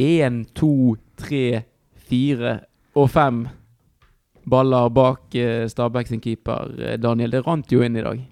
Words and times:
én, 0.00 0.44
to, 0.56 0.96
tre, 1.18 1.64
fire 2.04 2.58
og 2.94 3.10
fem 3.10 3.44
baller 4.44 4.90
bak 4.92 5.34
eh, 5.38 5.64
Stabæk 5.70 6.10
sin 6.10 6.22
keeper. 6.22 6.74
Eh, 6.78 6.96
Daniel, 7.00 7.32
det 7.32 7.44
rant 7.46 7.72
jo 7.72 7.82
inn 7.84 7.96
i 7.96 8.04
dag. 8.04 8.22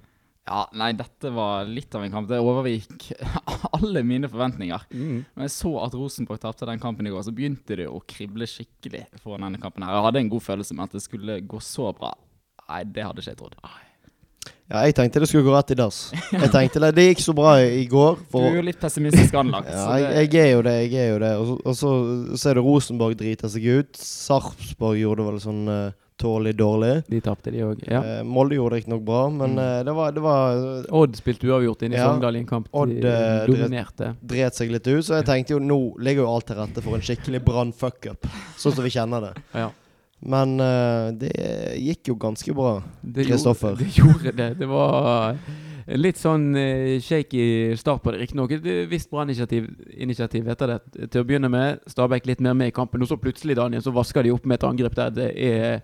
Ja, 0.43 0.65
nei, 0.75 0.91
dette 0.99 1.31
var 1.31 1.69
litt 1.71 1.95
av 1.95 2.03
en 2.03 2.13
kamp. 2.13 2.29
Det 2.29 2.41
overgikk 2.43 3.13
alle 3.79 4.03
mine 4.07 4.31
forventninger. 4.31 4.89
Når 4.91 5.47
jeg 5.47 5.55
så 5.55 5.73
at 5.85 5.95
Rosenborg 5.95 6.43
tapte 6.43 6.67
den 6.69 6.83
kampen 6.83 7.07
i 7.07 7.15
går, 7.15 7.23
så 7.27 7.35
begynte 7.35 7.79
det 7.79 7.87
å 7.89 8.03
krible 8.11 8.49
skikkelig 8.51 9.07
foran 9.23 9.47
denne 9.47 9.63
kampen 9.63 9.87
her. 9.87 9.95
Jeg 9.95 10.09
hadde 10.09 10.25
en 10.25 10.35
god 10.35 10.47
følelse 10.49 10.77
med 10.77 10.91
at 10.91 10.99
det 10.99 11.07
skulle 11.07 11.41
gå 11.47 11.63
så 11.63 11.93
bra. 11.97 12.13
Nei, 12.67 12.83
det 12.91 13.07
hadde 13.07 13.23
ikke 13.23 13.35
jeg 13.37 13.41
trodd. 13.41 13.59
Ja, 14.71 14.85
jeg 14.87 14.95
tenkte 14.97 15.21
det 15.21 15.29
skulle 15.29 15.45
gå 15.45 15.55
rett 15.55 15.73
i 15.75 15.77
dass. 15.77 15.97
Jeg 16.31 16.51
tenkte 16.53 16.81
det, 16.81 16.93
det 16.97 17.09
gikk 17.11 17.25
så 17.25 17.35
bra 17.37 17.57
i, 17.61 17.83
går. 17.91 18.21
går. 18.31 18.45
Du 18.47 18.53
er 18.53 18.61
jo 18.61 18.69
litt 18.71 18.81
pessimistisk 18.81 19.35
anlagt. 19.37 19.73
ja, 19.75 19.89
jeg, 20.01 20.31
jeg 20.33 20.47
er 20.47 20.55
jo 20.55 20.63
det, 20.65 20.77
jeg 20.87 21.01
er 21.03 21.11
jo 21.11 21.19
det. 21.25 21.33
Og 21.41 21.49
så, 21.49 21.57
og 21.65 21.77
så, 21.81 21.91
så 22.39 22.53
er 22.53 22.61
det 22.61 22.65
Rosenborg 22.65 23.19
driter 23.21 23.53
seg 23.53 23.67
ut. 23.69 23.99
Sarpsborg 23.99 25.03
gjorde 25.03 25.27
vel 25.27 25.43
sånn 25.43 25.61
uh, 25.69 25.83
tålelig 26.23 26.55
dårlig. 26.57 26.95
De 27.11 27.21
tapte, 27.25 27.53
de 27.53 27.67
òg. 27.67 27.83
Ja. 27.85 28.01
Uh, 28.01 28.15
Molde 28.25 28.57
gjorde 28.57 28.79
det 28.79 28.81
riktignok 28.85 29.05
bra, 29.11 29.27
men 29.35 29.59
eh, 29.59 29.83
det 29.85 29.97
var, 29.99 30.17
det 30.17 30.25
var 30.25 30.65
Odd 31.03 31.21
spilte 31.21 31.51
uavgjort 31.51 31.85
inne 31.85 31.99
i 31.99 32.01
Ja. 32.01 32.09
Sogndal 32.09 32.39
i 32.39 32.43
en 32.45 32.49
kamp 32.49 32.71
Odd, 32.71 32.97
de 33.03 33.15
dominerte. 33.51 34.15
dret 34.23 34.57
seg 34.57 34.73
litt 34.73 34.87
ut. 34.89 35.05
Så 35.05 35.19
jeg 35.19 35.29
tenkte 35.29 35.57
jo 35.57 35.61
nå 35.61 35.81
ligger 36.01 36.25
jo 36.25 36.33
alt 36.33 36.49
til 36.49 36.63
rette 36.63 36.85
for 36.85 36.97
en 36.97 37.05
skikkelig 37.05 37.43
brann-fuck-up. 37.45 38.31
Sånn 38.57 38.79
som 38.79 38.87
vi 38.87 38.95
kjenner 38.95 39.29
det. 39.29 39.37
Ja. 39.53 39.69
Men 40.23 40.55
uh, 40.61 41.11
det 41.19 41.33
gikk 41.83 42.13
jo 42.13 42.15
ganske 42.23 42.55
bra. 42.55 42.77
Kristoffer. 43.03 43.75
gjorde- 43.75 43.85
Det 43.85 43.99
gjorde 43.99 44.33
det. 44.39 44.51
Det 44.61 44.69
var 44.71 45.37
litt 45.99 46.17
sånn 46.21 46.45
uh, 46.55 47.01
shaky 47.03 47.75
start 47.77 48.03
på 48.05 48.13
det. 48.15 48.21
Riktignok 48.23 48.53
et 48.55 48.67
eh, 48.71 48.85
visst 48.87 49.11
bra 49.11 49.25
initiativ 49.27 50.49
etter 50.55 50.77
det. 50.77 51.09
Til 51.11 51.25
å 51.25 51.27
begynne 51.27 51.51
med, 51.51 51.83
Stabæk 51.91 52.27
litt 52.31 52.41
mer 52.41 52.55
med 52.55 52.71
i 52.71 52.77
kampen. 52.77 53.03
Og 53.03 53.11
så 53.11 53.19
plutselig, 53.19 53.57
Daniel, 53.59 53.83
så 53.83 53.91
vasker 53.95 54.23
de 54.23 54.31
opp 54.37 54.47
med 54.47 54.61
et 54.61 54.69
angrep 54.71 54.95
der 54.95 55.11
det 55.11 55.29
er 55.35 55.83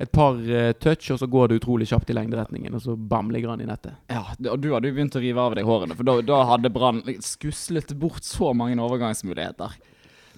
et 0.00 0.10
par 0.10 0.34
uh, 0.34 0.72
touch, 0.82 1.12
og 1.14 1.20
så 1.20 1.28
går 1.30 1.52
det 1.52 1.60
utrolig 1.60 1.86
kjapt 1.86 2.08
i 2.10 2.16
lengderetningen, 2.16 2.74
og 2.74 2.80
så 2.82 2.96
bam, 2.98 3.28
ligger 3.30 3.52
han 3.52 3.60
i 3.62 3.68
nettet. 3.68 3.92
ja, 4.10 4.24
og 4.50 4.56
du 4.64 4.72
hadde 4.72 4.88
jo 4.90 4.96
begynt 4.96 5.14
å 5.14 5.22
rive 5.22 5.38
av 5.44 5.54
deg 5.54 5.68
hårene, 5.68 5.94
for 5.94 6.08
da, 6.08 6.16
da 6.26 6.40
hadde 6.48 6.72
Brann 6.74 6.98
skuslet 7.22 7.92
bort 8.00 8.24
så 8.26 8.50
mange 8.58 8.74
overgangsmuligheter. 8.82 9.76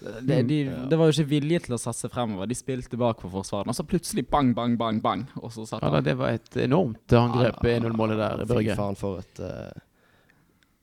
Det, 0.00 0.42
de, 0.48 0.58
det 0.90 0.98
var 0.98 1.06
jo 1.10 1.12
ikke 1.16 1.28
vilje 1.30 1.58
til 1.66 1.74
å 1.74 1.78
satse 1.80 2.08
fremover. 2.12 2.46
De 2.46 2.54
spilte 2.54 2.96
bak 3.00 3.20
for 3.20 3.30
forsvarene. 3.30 3.68
Og 3.72 3.74
så 3.78 3.82
plutselig 3.86 4.26
bang, 4.28 4.54
bang, 4.54 4.76
bang, 4.78 5.00
bang. 5.02 5.26
Og 5.42 5.50
så 5.52 5.64
satt 5.66 5.82
Ja, 5.82 5.90
da, 5.90 6.00
det 6.00 6.16
var 6.18 6.28
et 6.36 6.56
enormt 6.56 7.12
angrep, 7.16 7.62
Ja, 7.64 7.78
1-0-målet 7.80 8.16
der, 8.20 8.46
Fy 8.46 8.74
faen, 8.76 8.96
for 8.96 9.18
et 9.24 9.40
Uh 9.40 9.70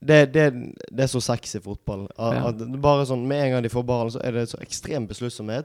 det, 0.03 0.33
det, 0.33 0.45
det 0.91 1.03
er 1.05 1.07
så 1.07 1.21
sexy 1.23 1.61
fotball. 1.63 2.09
At, 2.19 2.33
Ja. 2.35 2.47
at 2.49 2.81
bare 2.81 3.05
sånn, 3.07 3.21
Med 3.25 3.39
en 3.45 3.51
gang 3.53 3.63
de 3.63 3.69
får 3.69 3.85
ballen, 3.87 4.11
så 4.11 4.19
er 4.19 4.31
det 4.35 4.49
så 4.49 4.57
ekstrem 4.59 5.07
besluttsomhet. 5.07 5.63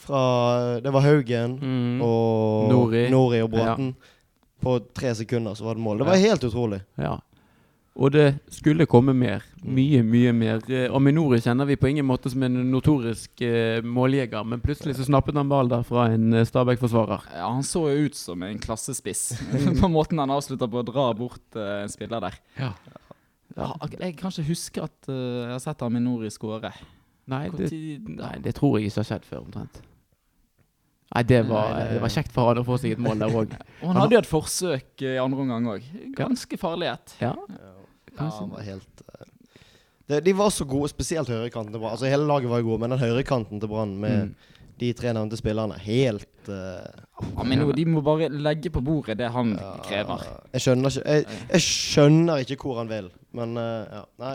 Fra 0.00 0.80
Det 0.80 0.90
var 0.92 1.02
Haugen 1.02 1.58
Mm. 1.60 2.00
og 2.02 2.70
Nori. 2.70 3.42
og 3.42 3.50
Bråten. 3.50 3.94
På 4.62 4.78
tre 4.94 5.12
sekunder 5.14 5.52
så 5.54 5.64
var 5.64 5.74
det 5.74 5.82
mål. 5.82 5.98
Det 5.98 6.06
var 6.06 6.14
Ja. 6.16 6.28
helt 6.30 6.40
utrolig. 6.44 6.80
Ja. 6.96 7.18
Og 7.96 8.10
det 8.12 8.26
skulle 8.52 8.84
komme 8.84 9.14
mer. 9.16 9.40
Mye, 9.64 10.02
mye 10.04 10.32
mer. 10.36 10.58
Eh, 10.68 10.90
Aminori 10.92 11.38
kjenner 11.40 11.64
vi 11.64 11.78
på 11.80 11.88
ingen 11.88 12.04
måte 12.04 12.28
som 12.28 12.42
en 12.44 12.58
notorisk 12.68 13.40
eh, 13.40 13.78
måljeger, 13.80 14.44
men 14.44 14.60
plutselig 14.60 14.98
så 14.98 15.06
snappet 15.08 15.38
han 15.40 15.48
ball 15.48 15.70
der 15.72 15.80
fra 15.88 16.04
en 16.12 16.34
eh, 16.36 16.44
Stabæk-forsvarer. 16.44 17.24
Ja, 17.38 17.48
Han 17.54 17.64
så 17.64 17.86
jo 17.88 18.04
ut 18.10 18.18
som 18.20 18.44
en 18.44 18.60
klassespiss 18.60 19.30
på 19.80 19.88
måten 19.88 20.20
han 20.20 20.34
avslutta 20.36 20.68
på 20.68 20.82
å 20.82 20.86
dra 20.86 21.06
bort 21.16 21.56
eh, 21.56 21.82
en 21.86 21.92
spiller 21.92 22.20
der. 22.28 22.36
Ja. 22.60 22.74
Ja, 23.56 23.70
jeg 23.88 24.18
kan 24.18 24.28
ikke 24.28 24.42
huske 24.50 24.82
at 24.84 25.06
uh, 25.08 25.14
jeg 25.46 25.52
har 25.54 25.60
sett 25.64 25.80
Aminori 25.86 26.28
skåre. 26.28 26.74
Nei, 27.32 27.46
nei, 27.48 28.34
det 28.44 28.52
tror 28.58 28.74
jeg 28.76 28.90
ikke 28.90 29.00
har 29.00 29.06
skjedd 29.08 29.24
før, 29.30 29.46
omtrent. 29.46 29.78
Nei, 31.14 31.22
det 31.24 31.38
var, 31.48 31.70
Nei, 31.72 31.78
det- 31.86 31.94
det 31.96 32.02
var 32.02 32.12
kjekt 32.12 32.34
for 32.34 32.50
han 32.50 32.60
å 32.60 32.66
få 32.66 32.76
seg 32.82 32.92
et 32.98 33.00
mål 33.00 33.22
der 33.22 33.32
òg. 33.32 33.54
Og 33.80 33.86
han 33.88 34.00
hadde 34.02 34.18
jo 34.18 34.20
et 34.20 34.28
forsøk 34.28 35.04
eh, 35.06 35.14
i 35.16 35.22
andre 35.22 35.46
omgang 35.46 35.70
òg. 35.72 35.88
Ganske 36.18 36.58
farlig 36.60 36.90
et. 36.92 37.14
Ja. 37.22 37.32
Ja, 38.18 38.30
han 38.40 38.50
var 38.52 38.62
helt 38.66 39.02
uh, 39.12 39.24
det, 40.08 40.20
De 40.24 40.36
var 40.38 40.50
så 40.54 40.64
gode, 40.68 40.88
spesielt 40.92 41.28
høyrekanten 41.28 41.72
til 41.74 41.80
Brann. 41.82 41.92
Altså 41.96 42.06
Hele 42.10 42.26
laget 42.28 42.50
var 42.50 42.62
jo 42.62 42.70
gode, 42.72 42.80
men 42.84 42.90
den 42.94 43.02
høyrekanten 43.02 43.60
til 43.60 43.68
Brann 43.72 43.96
med 44.00 44.28
Mm. 44.28 44.34
de 44.80 44.92
tre 44.92 45.08
nevnte 45.16 45.36
spillerne 45.40 45.78
Helt 45.80 46.48
eh, 46.52 47.30
Aminori, 47.40 47.72
de 47.78 47.84
må 47.88 48.02
bare 48.04 48.28
legge 48.28 48.68
på 48.70 48.82
bordet 48.84 49.16
det 49.18 49.30
han 49.32 49.54
krever. 49.86 50.20
Jeg 50.52 50.60
skjønner 50.66 50.90
ikke 50.92 51.14
jeg, 51.14 51.24
jeg 51.54 51.60
skjønner 51.64 52.42
ikke 52.44 52.58
hvor 52.60 52.76
han 52.82 52.90
vil, 52.90 53.08
men 53.32 53.56
uh, 53.56 53.86
ja. 53.88 54.02
Nei. 54.20 54.34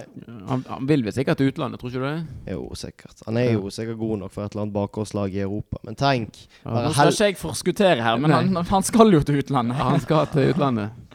Han, 0.49 0.63
han 0.67 0.87
vil 0.89 1.05
vel 1.05 1.13
sikkert 1.13 1.37
til 1.37 1.51
utlandet, 1.53 1.79
tror 1.79 1.93
ikke 1.93 2.01
du 2.01 2.07
det? 2.07 2.55
Jo, 2.55 2.65
sikkert. 2.73 3.21
Han 3.27 3.37
er 3.37 3.51
jo 3.53 3.69
sikkert 3.69 3.99
god 4.01 4.17
nok 4.23 4.33
for 4.33 4.43
et 4.47 4.51
eller 4.55 4.65
annet 4.65 4.73
bakgårdslag 4.79 5.37
i 5.37 5.43
Europa. 5.45 5.77
Men 5.85 5.95
tenk 6.01 6.41
Ja. 6.65 6.87
Nå 6.87 6.91
skal 6.97 7.13
ikke 7.13 7.29
jeg 7.29 7.37
forskuttere 7.37 8.01
her, 8.01 8.17
men 8.17 8.33
han, 8.33 8.55
han 8.73 8.83
skal 8.89 9.13
jo 9.13 9.21
til 9.21 9.39
utlandet. 9.43 9.77
Han 9.77 10.01
skal 10.01 10.25
til 10.33 10.49
utlandet. 10.55 10.89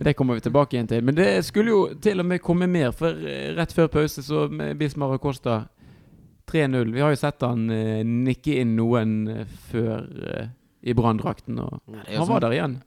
Det 0.00 0.14
kommer 0.16 0.38
vi 0.38 0.40
tilbake 0.46 0.76
igjen 0.78 0.88
til. 0.88 1.02
Men 1.04 1.14
det 1.18 1.28
skulle 1.44 1.72
jo 1.74 1.80
til 2.00 2.22
og 2.22 2.26
med 2.30 2.40
komme 2.40 2.66
mer, 2.70 2.92
for 2.96 3.12
eh, 3.20 3.50
rett 3.58 3.72
før 3.76 3.90
pause 3.92 4.22
så 4.24 4.46
Bismar 4.80 5.12
og 5.16 5.20
Costa 5.20 5.58
3-0. 6.50 6.92
Vi 6.94 7.02
har 7.04 7.12
jo 7.14 7.18
sett 7.20 7.44
han 7.46 7.66
eh, 7.70 8.00
nikke 8.06 8.56
inn 8.62 8.72
noen 8.78 9.18
eh, 9.28 9.56
før 9.70 10.06
eh, 10.34 10.46
i 10.88 10.94
branndrakten, 10.96 11.58
og 11.60 11.82
Nei, 11.92 12.06
han 12.16 12.24
var 12.24 12.30
sånn- 12.38 12.46
der 12.46 12.56
igjen. 12.56 12.78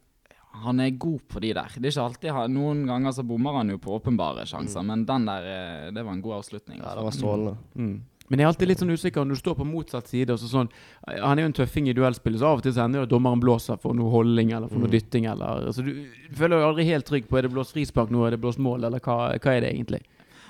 Han 0.63 0.79
er 0.84 0.91
god 1.01 1.22
på 1.34 1.40
de 1.41 1.50
der. 1.57 1.72
Det 1.81 1.90
er 1.90 1.91
ikke 1.96 2.03
alltid 2.03 2.31
han, 2.31 2.51
Noen 2.53 2.84
ganger 2.85 3.12
så 3.16 3.24
bommer 3.25 3.56
han 3.57 3.72
jo 3.74 3.80
på 3.81 3.95
åpenbare 3.95 4.44
sjanser, 4.45 4.84
men 4.85 5.01
den 5.09 5.25
der, 5.25 5.47
eh, 5.50 5.88
det 5.91 6.03
var 6.06 6.13
en 6.13 6.22
god 6.22 6.35
avslutning. 6.41 6.78
Ja, 6.81 6.94
det 6.97 7.06
var 7.07 7.16
strålende. 7.16 7.56
Mm. 7.75 7.95
Men 8.33 8.41
jeg 8.41 8.47
er 8.47 8.49
alltid 8.49 8.69
litt 8.71 8.79
sånn 8.81 8.89
usikker 8.97 9.21
når 9.27 9.38
du 9.38 9.39
står 9.44 9.55
på 9.59 9.66
motsatt 9.69 10.07
side. 10.09 10.33
Så 10.41 10.47
sånn, 10.49 10.71
han 11.05 11.38
er 11.38 11.44
jo 11.45 11.49
en 11.51 11.53
tøffing 11.59 11.85
i 11.91 11.94
duellspillet, 11.94 12.39
så 12.41 12.47
av 12.49 12.61
og 12.61 12.63
til 12.66 12.73
så 12.73 12.88
ender 12.88 13.03
jo 13.03 13.05
at 13.05 13.11
dommeren 13.13 13.44
blåser 13.44 13.77
for 13.83 13.94
noe 13.94 14.09
holding 14.09 14.55
eller 14.57 14.71
for 14.71 14.81
noe 14.81 14.89
Mm. 14.89 14.95
dytting. 14.95 15.27
Eller, 15.29 15.67
så 15.77 15.85
du, 15.85 15.91
du 16.31 16.33
føler 16.39 16.57
deg 16.57 16.66
aldri 16.71 16.85
helt 16.89 17.05
trygg 17.05 17.27
på 17.29 17.38
er 17.38 17.45
det 17.45 17.51
blåst 17.53 17.75
frispark 17.77 18.09
nå, 18.09 18.25
er 18.25 18.33
det 18.33 18.41
blåst 18.41 18.57
mål, 18.57 18.88
eller 18.89 19.03
hva, 19.05 19.19
hva 19.38 19.53
er 19.53 19.61
det 19.67 19.69
egentlig? 19.75 20.01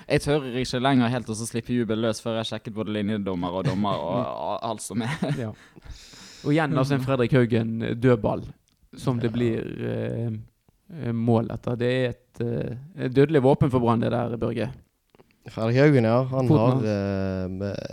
Jeg 0.08 0.20
tør 0.24 0.48
ikke 0.64 0.80
lenger 0.80 1.12
helt 1.12 1.28
å 1.28 1.36
så 1.36 1.46
slippe 1.48 1.76
jubel 1.76 2.00
løs 2.00 2.18
før 2.24 2.38
jeg 2.38 2.42
har 2.46 2.48
sjekket 2.54 2.74
både 2.76 2.92
linjedommer 2.96 3.52
og 3.60 3.68
dommer 3.68 4.00
og 4.00 4.18
og 4.24 4.64
alt 4.72 4.82
som 4.84 5.04
er. 5.04 5.14
Ja. 5.44 5.52
Og 6.44 6.52
igjen 6.52 6.76
altså 6.76 6.96
en 6.98 7.04
Fredrik 7.04 7.32
Haugen 7.36 7.70
eh, 7.82 7.94
dødball, 7.96 8.42
som 9.00 9.20
det 9.20 9.30
blir 9.32 9.60
eh, 9.92 10.32
eh, 11.04 11.12
mål 11.12 11.48
etter. 11.54 11.76
Det 11.80 11.92
er 11.92 12.08
et, 12.10 12.40
eh, 12.44 13.08
dødelig 13.16 13.40
våpen 13.44 13.70
for 13.72 13.80
Brann, 13.80 14.00
det 14.04 14.10
der, 14.12 14.36
Børge. 14.40 14.66
Fredrik 15.50 15.76
Haugen, 15.76 16.04
ja. 16.08 16.22
Han 16.30 16.48
Foten 16.48 16.86
har 16.86 17.64
uh, 17.64 17.84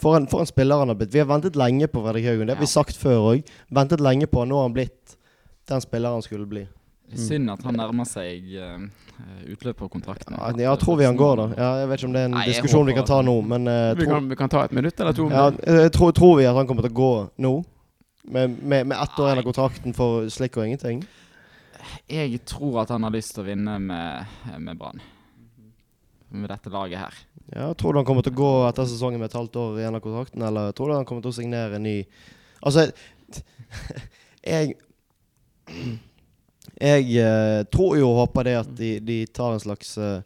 for, 0.00 0.16
en, 0.16 0.26
for 0.26 0.40
en 0.40 0.48
spiller 0.48 0.80
han 0.80 0.88
har 0.88 0.96
blitt. 0.96 1.14
Vi 1.14 1.20
har 1.20 1.28
ventet 1.28 1.56
lenge 1.56 1.88
på 1.88 2.02
Fredrik 2.04 2.26
Haugen. 2.28 2.48
Det 2.48 2.56
har 2.56 2.60
vi 2.60 2.68
sagt 2.68 2.96
før 2.96 3.32
òg. 3.34 3.48
Ventet 3.68 4.00
lenge 4.00 4.28
på 4.28 4.42
han. 4.42 4.48
Nå 4.52 4.60
har 4.60 4.68
han 4.68 4.76
blitt 4.76 5.16
den 5.68 5.80
spilleren 5.84 6.18
han 6.18 6.24
skulle 6.24 6.46
bli. 6.48 6.66
Synd 7.18 7.50
at 7.50 7.62
han 7.66 7.74
nærmer 7.74 8.06
seg 8.06 8.52
uh, 8.54 8.84
utløp 9.50 9.80
på 9.82 9.88
kontrakten. 9.90 10.36
Ja, 10.38 10.52
ja, 10.62 10.74
tror 10.78 10.96
vi 11.00 11.08
han 11.08 11.18
går, 11.18 11.36
da. 11.40 11.46
Ja, 11.58 11.70
jeg 11.82 11.90
vet 11.90 12.00
ikke 12.00 12.08
om 12.08 12.14
det 12.14 12.22
er 12.22 12.28
en 12.30 12.36
Nei, 12.38 12.46
diskusjon 12.52 12.86
vi 12.86 12.94
kan 12.94 13.08
ta 13.08 13.20
nå, 13.26 13.34
men 13.50 13.66
uh, 13.66 13.92
Vi 13.98 14.06
kan, 14.06 14.28
vi 14.30 14.38
kan 14.38 14.52
ta 14.52 14.64
et 14.68 14.74
minutt 14.76 15.00
eller 15.00 15.16
to. 15.16 15.26
ja, 15.30 15.48
jeg 15.82 15.92
tror, 15.96 16.14
tror 16.16 16.36
vi 16.38 16.46
at 16.46 16.56
han 16.56 16.70
kommer 16.70 16.86
til 16.86 16.94
å 16.94 16.98
gå 17.00 17.12
nå? 17.42 17.54
Med, 18.30 18.58
med, 18.62 18.86
med 18.92 18.94
ett 18.94 19.18
år 19.18 19.30
igjen 19.30 19.42
av 19.42 19.48
kontrakten 19.48 19.96
for 19.96 20.28
slikk 20.30 20.60
og 20.60 20.68
ingenting? 20.68 21.00
Jeg 22.06 22.38
tror 22.46 22.84
at 22.84 22.92
han 22.94 23.02
har 23.02 23.14
lyst 23.14 23.34
til 23.34 23.42
å 23.42 23.48
vinne 23.48 23.78
med, 23.82 24.36
med 24.60 24.78
Brann. 24.78 25.02
Med 26.30 26.50
dette 26.52 26.70
laget 26.70 27.02
her. 27.02 27.16
Ja, 27.50 27.72
Tror 27.74 27.92
du 27.92 27.98
han 27.98 28.06
kommer 28.06 28.22
til 28.22 28.34
å 28.36 28.40
gå 28.40 28.50
etter 28.68 28.86
sesongen 28.86 29.18
med 29.18 29.30
et 29.30 29.38
halvt 29.38 29.56
år 29.58 29.80
igjen 29.80 29.96
av 29.98 30.04
kontrakten, 30.04 30.44
eller 30.46 30.70
tror 30.76 30.90
du 30.90 30.94
han 30.94 31.08
kommer 31.08 31.24
til 31.24 31.32
å 31.32 31.40
signere 31.40 31.80
en 31.80 31.86
ny 31.86 31.96
Altså, 32.60 32.90
jeg 34.52 34.76
Jeg 36.80 37.08
uh, 37.20 37.66
tror 37.68 37.98
jo 37.98 38.06
og 38.08 38.22
håper 38.22 38.46
det 38.46 38.54
at 38.56 38.70
de, 38.76 38.90
de 39.04 39.18
tar 39.36 39.52
en 39.52 39.60
slags 39.60 39.90
eh, 40.00 40.22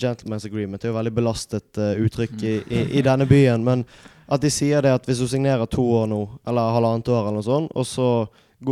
gentleman's 0.00 0.46
agreement. 0.48 0.80
Det 0.80 0.88
er 0.88 0.94
jo 0.94 0.96
veldig 0.96 1.12
belastet 1.12 1.80
uh, 1.80 1.92
uttrykk 2.00 2.34
i, 2.40 2.54
i, 2.64 2.80
i 3.00 3.02
denne 3.04 3.26
byen. 3.28 3.64
Men 3.66 3.84
at 4.24 4.40
de 4.40 4.48
sier 4.52 4.80
det 4.84 4.94
at 4.96 5.04
hvis 5.08 5.20
du 5.20 5.28
signerer 5.28 5.68
to 5.68 5.84
år 5.98 6.08
nå, 6.08 6.22
eller 6.48 6.76
halvannet 6.78 7.10
år, 7.12 7.20
eller 7.20 7.36
noe 7.36 7.46
sånt, 7.46 7.74
og 7.76 7.84
så 7.88 8.08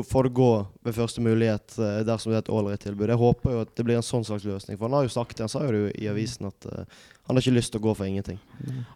får 0.00 0.25
det 0.25 0.33
gå 0.35 0.50
ved 0.83 0.94
første 0.97 1.21
mulighet 1.21 1.75
eh, 1.79 2.00
dersom 2.09 2.33
det 2.33 2.39
er 2.41 2.44
et 2.47 2.53
ålreit 2.56 2.81
tilbud. 2.81 3.11
Jeg 3.12 3.21
håper 3.21 3.53
jo 3.53 3.61
at 3.67 3.75
det 3.77 3.85
blir 3.85 3.99
en 4.00 4.06
sånn 4.06 4.25
slags 4.25 4.47
løsning. 4.49 4.79
For 4.79 4.89
han 4.89 4.97
har 4.97 5.05
jo 5.05 5.12
sagt 5.12 5.37
det, 5.37 5.44
han 5.44 5.53
sa 5.53 5.61
jo 5.67 5.73
det 5.75 5.83
jo 5.83 5.91
i 6.00 6.09
avisen 6.09 6.49
at 6.49 6.67
uh, 6.71 6.87
han 7.29 7.37
har 7.37 7.44
ikke 7.44 7.55
lyst 7.59 7.75
til 7.75 7.83
å 7.83 7.85
gå 7.85 7.94
for 7.99 8.09
ingenting. 8.09 8.39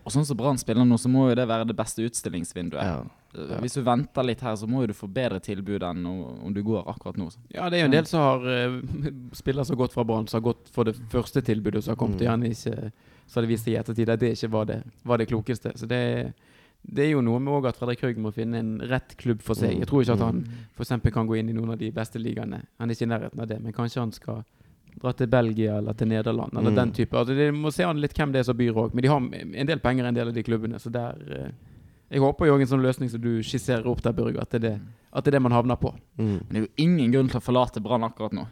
Og 0.03 0.15
sånn 0.15 0.25
som 0.27 0.39
Brann 0.41 0.59
spiller 0.59 0.89
nå, 0.89 0.97
så 0.99 1.11
må 1.13 1.29
jo 1.29 1.37
det 1.39 1.45
være 1.47 1.69
det 1.69 1.77
beste 1.79 2.03
utstillingsvinduet. 2.09 2.83
Ja. 2.83 3.05
Ja. 3.37 3.59
Hvis 3.61 3.77
du 3.77 3.83
venter 3.85 4.25
litt 4.25 4.41
her, 4.41 4.55
så 4.57 4.65
må 4.67 4.81
jo 4.81 4.89
du 4.91 4.97
få 4.97 5.07
bedre 5.13 5.37
tilbud 5.45 5.83
enn 5.85 6.07
om 6.09 6.55
du 6.57 6.63
går 6.65 6.87
akkurat 6.89 7.19
nå. 7.21 7.29
Ja, 7.53 7.67
det 7.69 7.77
er 7.77 7.85
jo 7.85 7.91
en 7.91 7.97
del 7.99 8.09
som 8.09 8.25
har 8.25 8.47
uh, 8.49 8.79
spillere 9.37 9.69
som 9.69 9.77
har 9.77 9.83
gått 9.85 9.97
fra 9.99 10.07
Brann, 10.09 10.27
som 10.27 10.41
har 10.41 10.47
gått 10.55 10.73
for 10.73 10.89
det 10.89 10.97
første 11.13 11.43
tilbudet, 11.45 11.85
som 11.85 11.93
har 11.93 12.01
kommet 12.01 12.23
Mm. 12.23 12.25
igjen 12.25 12.49
ikke 12.53 12.93
Så 13.27 13.41
har 13.41 13.43
det 13.43 13.51
vist 13.51 13.65
seg 13.67 13.75
i 13.75 13.79
ettertid 13.81 14.09
at 14.09 14.21
det 14.23 14.29
ikke 14.37 14.53
var 14.53 14.65
det, 14.71 14.83
var 15.03 15.19
det 15.19 15.27
klokeste. 15.27 15.73
Så 15.75 15.87
det, 15.91 16.33
det 16.87 17.07
er 17.07 17.11
jo 17.17 17.23
noe 17.25 17.41
med 17.43 17.53
også 17.53 17.73
at 17.73 17.79
Fredrik 17.81 18.03
Haug 18.05 18.19
må 18.23 18.31
finne 18.35 18.61
en 18.63 18.75
rett 18.91 19.17
klubb 19.19 19.43
for 19.43 19.59
seg. 19.59 19.75
Jeg 19.81 19.89
tror 19.91 20.05
ikke 20.05 20.15
at 20.15 20.23
han 20.23 20.45
for 20.77 21.11
kan 21.11 21.27
gå 21.27 21.39
inn 21.41 21.51
i 21.51 21.57
noen 21.57 21.73
av 21.75 21.79
de 21.81 21.91
beste 21.91 22.21
ligaene. 22.23 22.63
Han 22.79 22.91
er 22.91 22.95
ikke 22.95 23.09
i 23.09 23.11
nærheten 23.11 23.43
av 23.43 23.49
det, 23.51 23.59
men 23.63 23.75
kanskje 23.75 24.01
han 24.05 24.13
skal 24.15 24.45
dra 24.97 25.13
til 25.13 25.27
Belgia 25.29 25.79
eller 25.79 25.93
til 25.93 26.09
Nederland. 26.09 26.53
Eller 26.57 26.71
Mm. 26.71 26.77
den 26.77 26.93
type. 26.93 27.17
Altså, 27.17 27.35
de 27.37 27.51
må 27.53 27.73
se 27.73 27.85
an 27.85 28.01
litt 28.01 28.15
hvem 28.15 28.33
det 28.33 28.41
er 28.41 28.45
som 28.45 28.57
byr 28.57 28.73
òg. 28.73 28.95
Men 28.95 29.03
de 29.03 29.09
har 29.09 29.21
en 29.61 29.67
del 29.67 29.79
penger, 29.79 30.05
en 30.05 30.15
del 30.15 30.29
av 30.29 30.35
de 30.35 30.43
klubbene. 30.43 30.79
Så 30.79 30.91
der 30.91 31.17
eh, 31.31 31.51
Jeg 32.09 32.21
håper 32.21 32.47
jo 32.47 32.55
en 32.55 32.67
sånn 32.67 32.83
løsning 32.83 33.11
som 33.11 33.21
du 33.21 33.43
skisserer 33.43 33.85
opp 33.85 34.01
der, 34.01 34.13
Børge, 34.13 34.41
at 34.41 34.51
det 34.51 34.63
er 34.65 34.69
det, 34.71 34.81
at 35.13 35.25
det, 35.25 35.35
er 35.35 35.39
det 35.39 35.43
man 35.43 35.53
havner 35.53 35.75
på. 35.75 35.93
Mm. 36.17 36.41
Men 36.47 36.49
det 36.51 36.57
er 36.57 36.67
jo 36.67 36.73
ingen 36.77 37.13
grunn 37.13 37.29
til 37.29 37.41
å 37.41 37.43
forlate 37.43 37.83
Brann 37.83 38.05
akkurat 38.05 38.33
nå. 38.33 38.47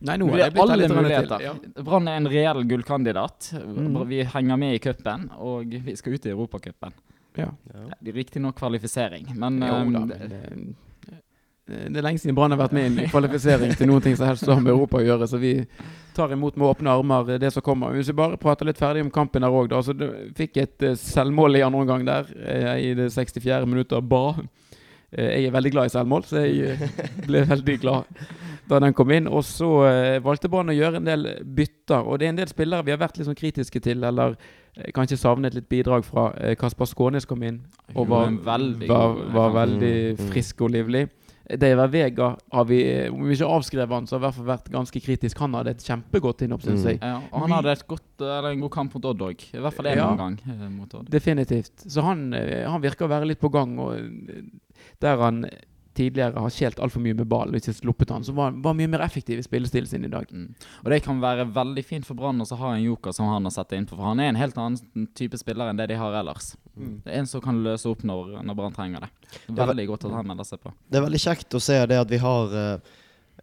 Nei, 0.00 0.16
nå 0.16 0.28
Det 0.30 0.38
jeg 0.38 0.52
blitt 0.52 0.62
alle 0.62 0.76
litt 0.76 0.94
muligheter. 0.94 1.40
Ja. 1.42 1.54
Brann 1.82 2.06
er 2.06 2.20
en 2.20 2.28
reell 2.28 2.62
gullkandidat. 2.64 3.50
Mm. 3.66 4.08
Vi 4.08 4.22
henger 4.22 4.56
med 4.56 4.74
i 4.74 4.78
cupen, 4.78 5.28
og 5.38 5.64
vi 5.66 5.96
skal 5.96 6.12
ut 6.12 6.26
i 6.26 6.30
Europacupen. 6.30 6.92
Ja. 7.38 7.50
Ja. 7.74 7.82
Det 8.02 8.10
er 8.12 8.16
Riktignok 8.18 8.56
kvalifisering, 8.58 9.28
men 9.38 9.60
Jo 9.62 9.74
eh, 9.74 9.90
da, 9.92 10.00
men 10.00 10.08
det- 11.70 11.96
er 11.96 12.02
lenge 12.02 12.18
siden 12.18 12.34
Brann 12.34 12.50
har 12.50 12.58
vært 12.58 12.72
med 12.74 12.82
i 12.98 13.02
en 13.04 13.10
kvalifisering 13.12 13.76
til 13.78 13.86
noen 13.86 14.02
ting 14.02 14.16
som 14.18 14.26
helst 14.26 14.44
har 14.50 14.58
med 14.60 14.72
Europa 14.72 14.98
å 14.98 15.04
gjøre, 15.06 15.28
så 15.30 15.38
vi 15.38 15.52
tar 16.16 16.32
imot 16.34 16.56
med 16.58 16.66
åpne 16.66 16.90
armer 16.90 17.38
det 17.38 17.52
som 17.54 17.62
kommer. 17.62 17.92
Hvis 17.94 18.08
vi 18.10 18.16
bare 18.18 18.36
prater 18.36 18.66
litt 18.66 18.78
ferdig 18.80 19.04
om 19.04 19.10
kampen 19.14 19.42
her 19.46 19.50
òg, 19.54 19.68
da. 19.70 19.78
Så 19.80 19.94
fikk 20.34 20.56
et 20.64 20.82
eh, 20.82 20.96
selvmål 20.98 21.56
i 21.60 21.62
andre 21.62 21.84
omgang 21.84 22.04
der, 22.04 22.26
eh, 22.42 22.90
i 22.90 22.94
det 22.98 23.12
64. 23.14 23.66
minuttet. 23.70 24.02
Ba. 24.08 24.34
Eh, 25.12 25.40
Jeg 25.40 25.46
er 25.46 25.54
veldig 25.54 25.70
glad 25.72 25.86
i 25.86 25.94
selvmål, 25.94 26.24
så 26.26 26.42
jeg 26.42 26.90
ble 27.26 27.44
veldig 27.46 27.78
glad 27.80 28.04
da 28.70 28.78
den 28.80 28.94
kom 28.96 29.10
inn. 29.14 29.26
Og 29.28 29.42
så 29.46 29.68
eh, 29.90 30.20
valgte 30.24 30.48
Brann 30.52 30.70
å 30.72 30.76
gjøre 30.76 31.00
en 31.02 31.08
del 31.10 31.26
bytter. 31.44 32.06
Og 32.06 32.18
det 32.20 32.26
er 32.28 32.34
en 32.34 32.40
del 32.40 32.50
spillere 32.52 32.86
vi 32.86 32.94
har 32.94 33.02
vært 33.02 33.18
litt 33.20 33.26
sånn 33.28 33.38
kritiske 33.38 33.82
til, 33.84 34.02
eller 34.06 34.36
eh, 34.76 34.90
kanskje 34.96 35.18
savnet 35.20 35.54
litt 35.58 35.68
bidrag 35.70 36.04
fra. 36.06 36.30
Eh, 36.38 36.56
Kasper 36.60 36.86
Skånes 36.90 37.26
kom 37.26 37.42
inn 37.42 37.60
og 37.94 38.06
var, 38.10 38.30
veldig 38.30 38.88
var, 38.90 39.16
var 39.34 39.56
veldig 39.64 39.94
Mm, 40.00 40.20
mm. 40.20 40.28
frisk 40.32 40.60
og 40.62 40.70
livlig. 40.76 41.08
Deiver 41.50 41.88
Vega 41.90 42.26
har 42.54 42.64
vi, 42.68 42.76
eh, 42.86 43.08
om 43.10 43.24
vi 43.26 43.34
ikke 43.34 43.48
avskrevet 43.50 43.90
han, 43.90 44.04
så 44.06 44.14
har 44.14 44.20
i 44.20 44.24
hvert 44.28 44.36
fall 44.36 44.46
vært 44.52 44.68
ganske 44.70 45.00
kritisk. 45.02 45.40
Han 45.42 45.56
hadde 45.58 45.72
et 45.74 45.82
kjempegodt 45.82 46.44
innhopp, 46.46 46.62
syns 46.62 46.84
Mm. 46.84 46.90
jeg. 46.92 46.98
Ja, 47.02 47.16
og 47.32 47.40
han 47.42 47.50
hadde 47.56 47.72
et 47.72 47.82
godt, 47.90 48.06
eller 48.22 48.52
en 48.52 48.60
god 48.62 48.70
kamp 48.76 48.94
mot 48.94 49.04
Odd 49.10 49.24
òg. 49.26 49.42
I 49.54 49.58
hvert 49.64 49.74
fall 49.74 49.86
én 49.90 49.96
Ja. 49.98 50.14
gang 50.14 50.38
eh, 50.46 50.68
mot 50.70 50.94
Odd. 50.94 51.10
Definitivt. 51.10 51.72
Så 51.90 52.02
han, 52.06 52.32
eh, 52.34 52.68
han 52.70 52.80
virker 52.80 53.08
å 53.08 53.10
være 53.10 53.26
litt 53.26 53.40
på 53.40 53.50
gang. 53.50 53.74
Og 53.82 53.98
der 55.00 55.16
han 55.18 55.44
tidligere 56.00 56.42
har 56.42 56.54
skjelt 56.54 56.80
altfor 56.82 57.02
mye 57.04 57.16
med 57.18 57.28
ballen 57.30 57.54
og 57.54 57.60
ikke 57.60 57.76
sluppet 57.76 58.12
han, 58.14 58.24
så 58.26 58.34
var 58.36 58.56
var 58.64 58.76
mye 58.78 58.90
mer 58.90 59.04
effektiv 59.04 59.40
i 59.40 59.44
spillestilen 59.46 59.88
sin 59.90 60.06
i 60.08 60.12
dag. 60.12 60.30
Mm. 60.32 60.48
Og 60.82 60.90
det 60.92 61.02
kan 61.04 61.20
være 61.22 61.46
veldig 61.54 61.84
fint 61.86 62.08
for 62.08 62.18
Brann 62.18 62.40
å 62.42 62.48
så 62.48 62.58
ha 62.60 62.74
en 62.74 62.82
joker 62.84 63.14
som 63.16 63.28
han 63.30 63.46
har 63.48 63.54
sett 63.54 63.76
innpå, 63.76 63.98
for 63.98 64.10
han 64.10 64.22
er 64.22 64.32
en 64.32 64.40
helt 64.40 64.58
annen 64.60 65.06
type 65.18 65.38
spiller 65.40 65.70
enn 65.70 65.80
det 65.80 65.90
de 65.92 66.00
har 66.00 66.16
ellers. 66.22 66.54
Mm. 66.76 66.96
Det 67.04 67.12
er 67.12 67.20
en 67.20 67.30
som 67.30 67.44
kan 67.44 67.60
løse 67.64 67.88
opp 67.90 68.02
når, 68.06 68.40
når 68.46 68.58
Brann 68.58 68.76
trenger 68.76 69.06
det. 69.06 69.12
Veldig 69.46 69.68
Veldig 69.74 69.86
godt 69.92 70.08
at 70.08 70.16
han 70.18 70.32
melder 70.32 70.48
seg 70.48 70.62
på. 70.64 70.74
Det 70.88 71.00
er 71.00 71.06
veldig 71.06 71.22
kjekt 71.22 71.56
å 71.56 71.62
se 71.62 71.78
det 71.90 72.00
at 72.00 72.10
vi 72.10 72.20
har 72.22 72.54
uh, 72.56 72.92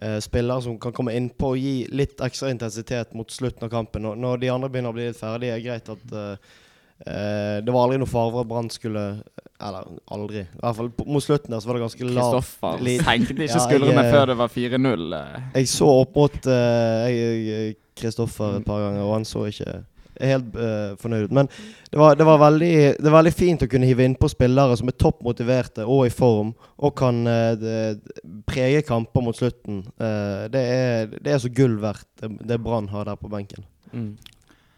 eh, 0.01 0.19
spillere 0.23 0.65
som 0.65 0.79
kan 0.81 0.95
komme 0.95 1.15
innpå 1.17 1.53
og 1.53 1.61
gi 1.61 1.75
litt 1.93 2.23
ekstra 2.23 2.51
intensitet 2.53 3.13
mot 3.17 3.31
slutten 3.31 3.67
av 3.67 3.73
kampen. 3.73 4.07
Når, 4.07 4.17
når 4.23 4.41
de 4.43 4.53
andre 4.53 4.71
begynner 4.73 4.95
å 4.95 4.97
bli 4.97 5.09
litt 5.09 5.19
ferdige, 5.19 5.53
er 5.55 5.61
det 5.61 5.67
greit 5.67 5.93
at 5.93 6.17
eh, 6.23 6.55
eh, 7.05 7.57
Det 7.65 7.73
var 7.73 7.85
aldri 7.85 7.99
noe 8.01 8.09
fare 8.09 8.31
for 8.33 8.43
at 8.43 8.49
Brann 8.51 8.69
skulle 8.73 9.03
Eller 9.57 9.89
aldri. 10.13 10.45
I 10.45 10.61
hvert 10.61 10.79
fall 10.79 10.91
mot 11.05 11.23
slutten 11.23 11.53
der 11.53 11.61
så 11.63 11.69
var 11.69 11.79
det 11.79 11.85
ganske 11.87 12.07
lavt. 12.07 12.37
Kristoffer 12.37 12.87
senkte 13.09 13.35
ikke 13.35 13.51
Ja, 13.57 13.65
skuldrene 13.65 14.05
eh, 14.05 14.13
før 14.13 14.31
det 14.31 14.37
var 14.37 14.53
4-0. 14.53 15.05
eh. 15.19 15.45
Jeg 15.57 15.69
så 15.73 15.91
opp 16.03 16.17
mot 16.17 16.49
eh, 16.53 17.75
Kristoffer 17.97 18.59
et 18.59 18.67
par 18.67 18.83
ganger, 18.85 19.05
og 19.05 19.15
han 19.17 19.25
så 19.25 19.47
ikke 19.49 19.79
helt 20.21 20.55
uh, 20.55 20.95
fornøyd 21.01 21.27
ut. 21.27 21.35
Men 21.35 21.49
det 21.91 21.99
var, 21.99 22.15
det, 22.15 22.25
var 22.27 22.39
veldig, 22.41 22.73
det 22.99 23.05
var, 23.05 23.17
veldig 23.19 23.33
fint 23.35 23.63
å 23.63 23.69
kunne 23.71 23.89
hive 23.89 24.05
innpå 24.07 24.29
spillere 24.31 24.77
som 24.79 24.89
er 24.91 24.97
topp 24.99 25.21
motiverte 25.25 25.85
og 25.85 26.07
i 26.07 26.13
form, 26.13 26.53
og 26.77 26.95
kan 26.99 27.21
uh, 27.27 27.53
det, 27.59 27.77
prege 28.49 28.83
kamper 28.87 29.25
mot 29.25 29.37
slutten. 29.37 29.83
Uh, 30.01 30.47
det, 30.53 30.63
er, 30.63 31.13
det 31.17 31.35
er 31.35 31.43
så 31.43 31.51
gull 31.53 31.77
verdt, 31.83 32.09
det, 32.21 32.31
det 32.49 32.61
Brann 32.63 32.89
har 32.93 33.09
der 33.09 33.19
på 33.19 33.31
benken. 33.31 33.65
Mm. 33.93 34.15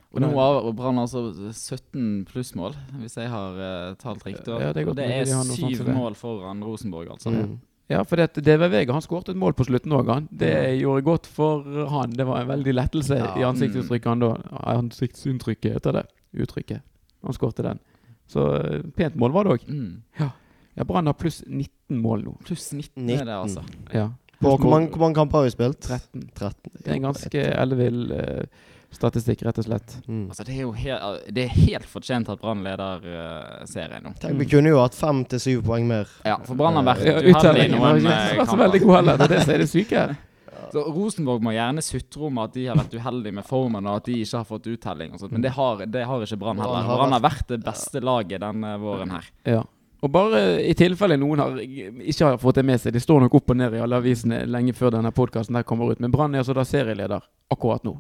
Og 0.10 0.24
nå 0.24 0.30
har 0.34 0.72
Brann 0.74 0.98
altså 0.98 1.28
17 1.52 2.26
plussmål, 2.30 2.74
hvis 2.98 3.18
jeg 3.20 3.30
har 3.30 3.58
uh, 3.60 3.98
talt 4.02 4.24
riktig. 4.26 4.50
Ja, 4.50 4.72
det 4.74 4.82
er 4.82 4.90
og 4.90 4.96
det 4.98 5.06
er 5.06 5.28
de 5.30 5.42
syv 5.54 5.84
det. 5.86 5.94
mål 5.94 6.18
foran 6.18 6.64
Rosenborg, 6.66 7.12
altså. 7.14 7.34
Mm. 7.36 7.60
Ja, 7.90 8.04
for 8.06 8.22
det, 8.22 8.42
DV 8.46 8.68
Vega 8.70 8.94
han 8.94 9.02
skåret 9.02 9.32
et 9.32 9.38
mål 9.38 9.56
på 9.58 9.66
slutten 9.66 9.94
òg, 9.98 10.10
han. 10.14 10.28
Det 10.30 10.54
gjorde 10.78 11.06
godt 11.06 11.30
for 11.34 11.66
han. 11.90 12.14
Det 12.14 12.26
var 12.26 12.44
en 12.44 12.52
veldig 12.52 12.74
lettelse 12.78 13.18
Ja. 13.18 13.32
i 13.38 13.46
ansiktsuttrykket 13.48 14.12
han 14.12 14.22
da. 14.22 14.32
Ansiktsuttrykket 14.76 15.78
heter 15.78 15.98
det. 15.98 16.04
Uttrykket. 16.38 16.86
Han 17.26 17.34
skårte 17.34 17.66
den. 17.66 17.82
Så 18.30 18.46
eh, 18.60 18.82
pent 18.94 19.18
mål 19.18 19.34
var 19.34 19.48
det 19.48 19.56
òg. 19.58 19.66
Mm. 19.70 20.30
Ja, 20.78 20.86
Brann 20.86 21.10
har 21.10 21.18
pluss 21.18 21.42
19 21.48 21.98
mål 21.98 22.28
nå. 22.28 22.36
Pluss 22.46 22.70
19, 22.72 22.94
19. 23.06 23.16
er 23.18 23.26
det, 23.26 23.38
altså. 23.40 23.64
Ja. 23.94 24.10
På, 24.40 24.54
hvor, 24.56 24.70
mange, 24.70 25.16
kamper 25.18 25.42
har 25.42 25.50
vi 25.50 25.56
spilt? 25.58 25.82
13. 25.82 26.30
13. 26.38 26.72
Det 26.78 26.88
er 26.88 26.96
en 26.96 27.10
ganske 27.10 27.42
ellevill 27.42 28.12
eh, 28.16 28.62
statistikk, 28.92 29.44
rett 29.46 29.60
og 29.62 29.66
slett. 29.68 29.96
Mm. 30.08 30.24
Altså, 30.30 30.46
det 30.48 30.56
er 30.56 30.64
jo 30.64 30.72
helt, 30.74 31.28
det 31.36 31.44
er 31.46 31.52
helt 31.56 31.90
fortjent 31.90 32.30
at 32.34 32.42
Brann 32.42 32.64
leder 32.66 33.04
uh, 33.06 33.66
serien 33.70 34.04
nå. 34.06 34.16
Tenk, 34.20 34.40
vi 34.42 34.48
kunne 34.50 34.74
jo 34.74 34.80
hatt 34.82 34.98
fem 34.98 35.22
til 35.30 35.44
syv 35.44 35.62
poeng 35.68 35.86
mer. 35.90 36.10
Ja, 36.26 36.40
for 36.46 36.58
Brann 36.60 36.80
har 36.80 36.88
vært 36.88 37.06
uheldig 37.06 37.68
i 37.68 37.70
noen 37.76 38.02
eh, 38.02 38.10
vært 38.40 38.50
så 38.50 38.58
veldig 38.60 38.82
kamper. 38.82 38.88
god 38.88 38.98
heller. 39.00 39.22
Det 39.22 39.28
er 39.30 39.36
det 39.36 39.44
som 39.46 39.54
er 39.54 39.64
det 39.64 39.70
syke. 39.74 40.04
her. 40.08 40.18
Så 40.70 40.84
Rosenborg 40.86 41.42
må 41.42 41.50
gjerne 41.56 41.82
sutre 41.82 42.28
om 42.28 42.38
at 42.44 42.54
de 42.54 42.68
har 42.70 42.78
vært 42.78 42.94
uheldige 42.94 43.34
med 43.34 43.46
formen, 43.48 43.88
og 43.90 44.04
at 44.04 44.06
de 44.06 44.20
ikke 44.22 44.38
har 44.38 44.46
fått 44.46 44.68
uttelling. 44.70 45.16
og 45.16 45.22
sånt, 45.24 45.32
Men 45.34 45.42
det 45.42 45.56
har, 45.56 45.82
det 45.90 46.04
har 46.06 46.26
ikke 46.26 46.38
Brann 46.44 46.62
heller. 46.62 46.84
har 46.86 47.00
Brann 47.00 47.16
har 47.16 47.24
vært 47.24 47.48
det 47.50 47.58
beste 47.66 48.02
laget 48.06 48.44
denne 48.44 48.76
våren 48.78 49.16
her. 49.16 49.30
Ja. 49.50 49.64
Og 50.00 50.12
bare 50.14 50.44
i 50.64 50.76
tilfelle 50.78 51.18
noen 51.20 51.42
har, 51.42 51.58
ikke 51.60 52.28
har 52.30 52.38
fått 52.40 52.62
det 52.62 52.66
med 52.70 52.80
seg 52.80 52.94
de 52.96 53.02
står 53.04 53.26
nok 53.26 53.34
opp 53.42 53.52
og 53.52 53.58
ned 53.60 53.74
i 53.76 53.82
alle 53.84 53.98
avisene 54.00 54.44
lenge 54.48 54.76
før 54.78 54.94
denne 54.96 55.12
podkasten 55.16 55.58
kommer 55.68 55.92
ut. 55.92 56.00
Men 56.00 56.14
Brann 56.14 56.38
er 56.38 56.44
altså 56.44 56.56
da 56.56 56.64
serieleder 56.68 57.26
akkurat 57.52 57.84
nå. 57.88 57.98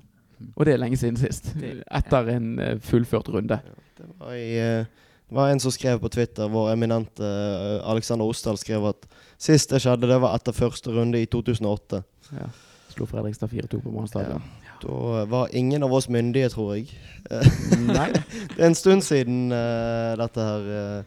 Og 0.55 0.65
det 0.65 0.73
er 0.73 0.81
lenge 0.81 0.97
siden 0.99 1.19
sist. 1.19 1.51
Etter 1.59 2.31
en 2.35 2.53
eh, 2.63 2.77
fullført 2.83 3.29
runde. 3.33 3.59
Det 3.97 4.07
var, 4.19 4.33
i, 4.35 4.53
eh, 4.59 4.85
det 5.29 5.37
var 5.37 5.51
en 5.51 5.59
som 5.59 5.73
skrev 5.73 5.99
på 5.99 6.11
Twitter, 6.13 6.49
vår 6.51 6.71
eminente 6.73 7.25
eh, 7.25 7.79
Alexander 7.91 8.29
Osdal 8.29 8.59
skrev 8.59 8.87
at 8.91 9.07
sist 9.39 9.73
det 9.73 9.81
skjedde, 9.83 10.09
det 10.09 10.19
var 10.23 10.37
etter 10.37 10.55
første 10.55 10.93
runde 10.95 11.21
i 11.21 11.27
2008. 11.29 12.01
Ja. 12.37 12.49
Slo 12.93 13.07
Fredrikstad 13.09 13.51
4-2 13.51 13.83
på 13.83 13.93
Brann 13.93 14.09
Ja. 14.23 14.39
Da 14.79 15.25
var 15.27 15.49
ingen 15.51 15.83
av 15.83 15.93
oss 15.93 16.07
myndige, 16.09 16.49
tror 16.53 16.77
jeg. 16.77 16.93
Nei. 17.89 18.11
Det 18.55 18.61
er 18.61 18.69
en 18.69 18.79
stund 18.79 19.03
siden 19.03 19.51
uh, 19.51 20.15
dette 20.19 20.45
her. 20.45 21.03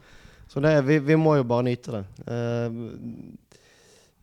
så 0.49 0.61
det, 0.61 0.75
vi, 0.87 0.99
vi 1.00 1.17
må 1.17 1.38
jo 1.40 1.46
bare 1.49 1.64
nyte 1.70 1.96
det. 1.96 2.05
Uh, 2.29 3.32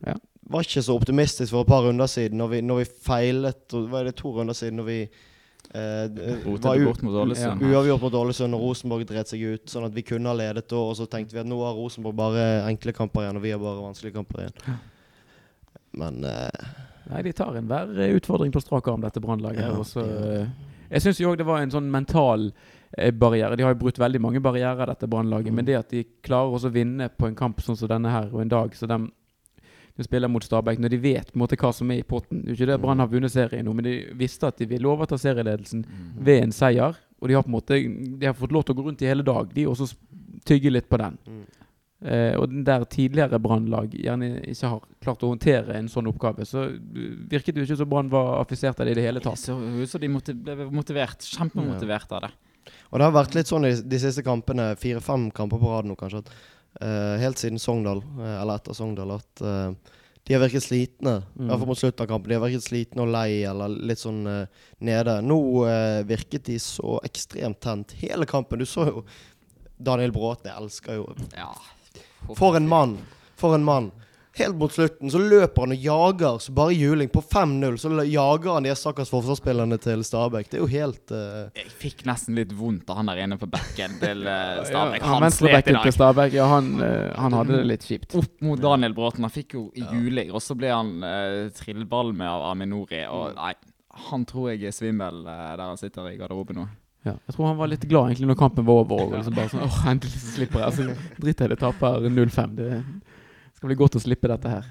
Ja. 0.06 0.14
Var 0.50 0.66
ikke 0.66 0.82
så 0.82 0.96
optimistisk 0.98 1.54
for 1.54 1.62
et 1.62 1.70
par 1.70 1.84
runder 1.86 2.10
siden, 2.10 2.40
når 2.40 2.48
vi, 2.54 2.60
når 2.66 2.80
vi 2.82 2.86
feilet 3.06 3.76
og, 3.78 3.84
Hva 3.90 4.00
er 4.00 4.10
det, 4.10 4.16
to 4.18 4.32
runder 4.34 4.56
siden, 4.56 4.80
når 4.80 4.88
vi 4.88 4.98
eh, 5.04 6.20
var 6.50 6.84
bort 6.84 7.04
mot 7.06 7.18
Ålesund. 7.22 7.62
uavgjort 7.62 8.02
mot 8.02 8.18
Ålesund, 8.24 8.58
og 8.58 8.64
Rosenborg 8.66 9.06
dret 9.06 9.30
seg 9.30 9.44
ut. 9.46 9.70
Sånn 9.70 9.86
at 9.86 9.94
vi 9.94 10.06
kunne 10.06 10.32
ha 10.32 10.34
ledet 10.34 10.66
da, 10.72 10.82
og 10.82 10.96
så 10.98 11.06
tenkte 11.10 11.38
vi 11.38 11.44
at 11.44 11.50
nå 11.50 11.60
har 11.62 11.78
Rosenborg 11.78 12.18
bare 12.18 12.46
enkle 12.66 12.96
kamper 12.96 13.26
igjen, 13.28 13.38
og 13.38 13.46
vi 13.46 13.54
har 13.54 13.62
bare 13.62 13.84
vanskelige 13.84 14.18
kamper 14.18 14.46
igjen. 14.46 14.80
Men 16.00 16.24
eh, 16.26 16.70
Nei, 17.10 17.22
de 17.26 17.32
tar 17.34 17.56
enhver 17.58 17.94
eh, 17.98 18.12
utfordring 18.18 18.52
på 18.54 18.62
strak 18.62 18.88
arm, 18.90 19.02
dette 19.02 19.22
Brannlaget. 19.22 19.64
Ja, 19.66 20.02
eh, 20.02 20.50
jeg 20.90 21.04
syns 21.04 21.22
òg 21.26 21.38
det 21.40 21.46
var 21.48 21.62
en 21.62 21.72
sånn 21.72 21.88
mental 21.90 22.50
eh, 22.96 23.10
barriere. 23.10 23.56
De 23.58 23.66
har 23.66 23.74
jo 23.74 23.80
brutt 23.82 23.98
veldig 23.98 24.20
mange 24.22 24.42
barrierer, 24.44 24.92
dette 24.92 25.08
Brannlaget. 25.10 25.50
Mm. 25.50 25.58
Men 25.58 25.68
det 25.68 25.78
at 25.80 25.94
de 25.94 26.04
klarer 26.26 26.54
også 26.54 26.70
å 26.70 26.76
vinne 26.76 27.10
på 27.10 27.30
en 27.30 27.38
kamp 27.38 27.62
sånn 27.64 27.78
som 27.78 27.90
denne 27.90 28.12
her, 28.14 28.30
og 28.30 28.44
en 28.44 28.52
dag 28.52 28.76
så 28.78 28.88
de, 28.90 29.00
de 30.00 30.06
spiller 30.08 30.28
mot 30.32 30.44
Stabæk, 30.44 30.80
når 30.82 30.90
de 30.94 30.98
vet 31.04 31.30
på 31.30 31.36
en 31.38 31.42
måte 31.44 31.58
hva 31.60 31.70
som 31.76 31.90
er 31.92 32.00
i 32.00 32.06
potten 32.08 32.42
Det 32.42 32.50
er 32.54 32.56
ikke 32.58 32.66
det 32.72 32.74
at 32.78 32.82
Brann 32.82 32.98
har 33.04 33.10
vunnet 33.12 33.32
serien 33.34 33.64
nå, 33.68 33.74
men 33.76 33.84
de 33.86 33.94
visste 34.18 34.48
at 34.48 34.58
de 34.60 34.66
ville 34.70 34.88
overta 34.88 35.18
serieledelsen 35.20 35.84
Mm. 35.86 36.24
ved 36.24 36.42
en 36.42 36.52
seier. 36.52 36.96
Og 37.20 37.28
de 37.28 37.34
har 37.36 37.42
på 37.44 37.48
en 37.52 37.58
måte 37.58 37.78
De 38.18 38.26
har 38.26 38.34
fått 38.34 38.52
lov 38.52 38.64
til 38.64 38.74
å 38.74 38.78
gå 38.80 38.84
rundt 38.88 39.02
i 39.02 39.06
hele 39.12 39.22
dag, 39.22 39.52
de 39.54 39.66
også 39.66 39.86
s- 39.90 39.96
tygge 40.44 40.70
litt 40.72 40.88
på 40.88 40.98
den. 40.98 41.18
mm. 41.26 41.42
Eh, 42.02 42.32
og 42.40 42.48
den 42.48 42.64
der 42.64 42.82
tidligere 42.88 43.38
Brannlag 43.38 43.90
gjerne 43.92 44.40
ikke 44.48 44.68
har 44.70 44.80
klart 45.04 45.20
å 45.20 45.34
håndtere 45.36 45.74
en 45.76 45.86
sånn 45.86 46.06
oppgave, 46.08 46.46
så 46.48 46.62
eh, 46.64 47.10
virket 47.28 47.52
det 47.54 47.60
jo 47.60 47.66
ikke 47.68 47.76
som 47.76 47.90
Brann 47.90 48.08
var 48.08 48.40
affisert 48.40 48.80
av 48.80 48.86
det 48.86 48.92
i 48.92 48.94
det 48.94 49.04
hele 49.04 49.20
Det 49.20 49.24
tatt. 49.28 49.36
så 49.36 49.52
ut 49.60 50.00
de 50.00 50.08
ble 50.08 50.70
motivert. 50.72 51.20
Kjempemotivert 51.20 52.10
av 52.12 52.22
det. 52.22 52.30
Og 52.90 52.98
det 52.98 53.04
har 53.04 53.12
vært 53.12 53.34
litt 53.34 53.46
sånn 53.52 53.66
i 53.68 53.74
de 53.82 53.98
siste 53.98 54.22
kampene, 54.24 54.74
fire-fem 54.80 55.30
kamper 55.30 55.58
på 55.60 55.68
rad 55.68 55.84
nå 55.84 55.94
kanskje, 55.96 56.18
at 56.24 56.30
helt 57.20 57.38
siden 57.38 57.58
Sogndal, 57.58 58.02
eh, 58.20 58.36
eller 58.42 58.60
etter 58.60 58.76
Sogndal, 58.76 59.16
at 59.16 59.42
eh, 59.42 59.96
de 60.28 60.34
har 60.36 60.42
virket 60.44 60.62
slitne. 60.62 61.16
Mm. 61.34 61.48
Iallfall 61.48 61.70
mot 61.70 61.78
slutten 61.78 62.04
av 62.04 62.08
kampen. 62.12 62.30
De 62.30 62.36
har 62.36 62.44
virket 62.44 62.66
slitne 62.68 63.02
og 63.02 63.10
lei, 63.10 63.42
eller 63.48 63.72
litt 63.90 63.98
sånn 63.98 64.20
uh, 64.28 64.66
nede. 64.84 65.16
Nå 65.26 65.38
uh, 65.64 66.02
virket 66.06 66.44
de 66.46 66.58
så 66.62 66.98
ekstremt 67.08 67.58
tent 67.64 67.96
hele 67.98 68.28
kampen. 68.30 68.60
Du 68.60 68.68
så 68.68 68.84
jo 68.86 69.02
Daniel 69.80 70.12
Bråten, 70.14 70.52
jeg 70.52 70.60
elsker 70.60 71.00
jo 71.00 71.08
Ja. 71.34 71.50
For 72.36 72.54
en 72.54 72.68
mann! 72.68 72.98
For 73.40 73.56
en 73.56 73.64
mann. 73.64 73.88
Helt 74.38 74.56
mot 74.56 74.72
slutten 74.72 75.10
så 75.10 75.18
løper 75.18 75.64
han 75.64 75.74
og 75.74 75.84
jager 75.84 76.36
så 76.38 76.52
bare 76.54 76.74
juling. 76.74 77.08
På 77.10 77.22
5-0 77.22 77.76
så 77.82 77.90
jager 78.06 78.52
han 78.54 78.66
de 78.66 78.74
stakkars 78.78 79.10
forsvarsspillerne 79.10 79.78
til 79.82 80.04
Stabæk. 80.06 80.50
Det 80.50 80.60
er 80.60 80.62
jo 80.62 80.68
helt 80.70 81.14
uh... 81.14 81.48
Jeg 81.58 81.72
fikk 81.80 82.04
nesten 82.06 82.38
litt 82.38 82.52
vondt 82.54 82.90
av 82.92 83.00
han 83.00 83.10
der 83.10 83.24
inne 83.24 83.40
på 83.40 83.48
bekken 83.50 83.98
til 84.02 84.22
uh, 84.28 84.62
Stabæk. 84.68 85.02
han 85.02 85.26
Han 85.26 85.34
slet 85.34 85.72
i 85.72 85.74
dag. 85.74 85.90
Stabæk, 85.96 86.36
ja, 86.38 86.46
han, 86.52 86.70
uh, 86.78 87.10
han 87.18 87.38
hadde 87.40 87.58
det 87.58 87.66
litt 87.72 87.88
kjipt. 87.88 88.14
Opp 88.20 88.46
mot 88.46 88.62
Daniel 88.62 88.94
Bråten. 88.94 89.26
Han 89.26 89.34
fikk 89.34 89.58
jo 89.58 89.66
juling, 89.74 90.30
og 90.30 90.44
så 90.44 90.54
ble 90.58 90.70
han 90.70 90.94
uh, 91.02 91.50
trillball 91.56 92.14
med 92.14 92.30
av 92.30 92.46
Aminori. 92.52 93.02
Og 93.10 93.34
nei, 93.34 93.56
Han 94.12 94.22
tror 94.30 94.52
jeg 94.52 94.70
er 94.70 94.76
svimmel 94.76 95.24
der 95.26 95.66
han 95.66 95.80
sitter 95.80 96.06
i 96.12 96.14
garderoben 96.20 96.62
nå. 96.62 96.70
Ja. 97.02 97.14
Jeg 97.26 97.34
tror 97.34 97.46
han 97.48 97.56
var 97.56 97.70
litt 97.72 97.84
glad 97.88 98.10
egentlig 98.10 98.28
når 98.28 98.36
kampen 98.38 98.66
var 98.68 98.82
over. 98.84 99.06
Og 99.08 99.14
liksom 99.16 99.34
bare 99.34 99.50
sånn, 99.50 99.64
åh, 99.64 99.78
endelig 99.90 100.20
så 100.20 100.34
slipper 100.36 100.62
jeg. 100.62 100.70
Altså, 100.70 100.98
Dritt 101.24 101.40
i 101.40 101.48
det 101.50 101.58
taper 101.58 102.06
0-5. 102.06 102.58
Det 102.58 102.68
skal 103.60 103.68
bli 103.68 103.76
godt 103.76 103.98
å 103.98 104.00
slippe 104.00 104.28
dette 104.30 104.48
her. 104.48 104.68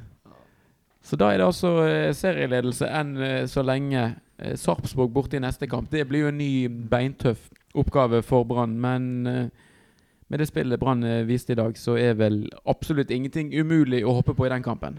Så 1.05 1.17
da 1.19 1.27
er 1.29 1.37
det 1.37 1.45
altså 1.45 1.69
eh, 1.85 2.09
serieledelse 2.17 2.87
enn 2.89 3.11
eh, 3.21 3.43
så 3.49 3.61
lenge. 3.61 4.15
Eh, 4.41 4.55
Sarpsborg 4.57 5.11
borte 5.13 5.37
i 5.37 5.43
neste 5.43 5.69
kamp. 5.69 5.91
Det 5.93 6.07
blir 6.09 6.25
jo 6.25 6.31
en 6.31 6.39
ny 6.41 6.65
beintøff 6.89 7.51
oppgave 7.77 8.23
for 8.25 8.47
Brann. 8.49 8.73
Men 8.81 9.05
med 9.29 10.41
det 10.41 10.47
spillet 10.49 10.81
Brann 10.81 11.05
viste 11.29 11.53
i 11.53 11.59
dag, 11.59 11.77
så 11.77 11.99
er 12.01 12.17
vel 12.17 12.41
absolutt 12.65 13.13
ingenting 13.13 13.53
umulig 13.53 14.01
å 14.01 14.15
hoppe 14.17 14.33
på 14.33 14.47
i 14.47 14.51
den 14.55 14.65
kampen. 14.65 14.97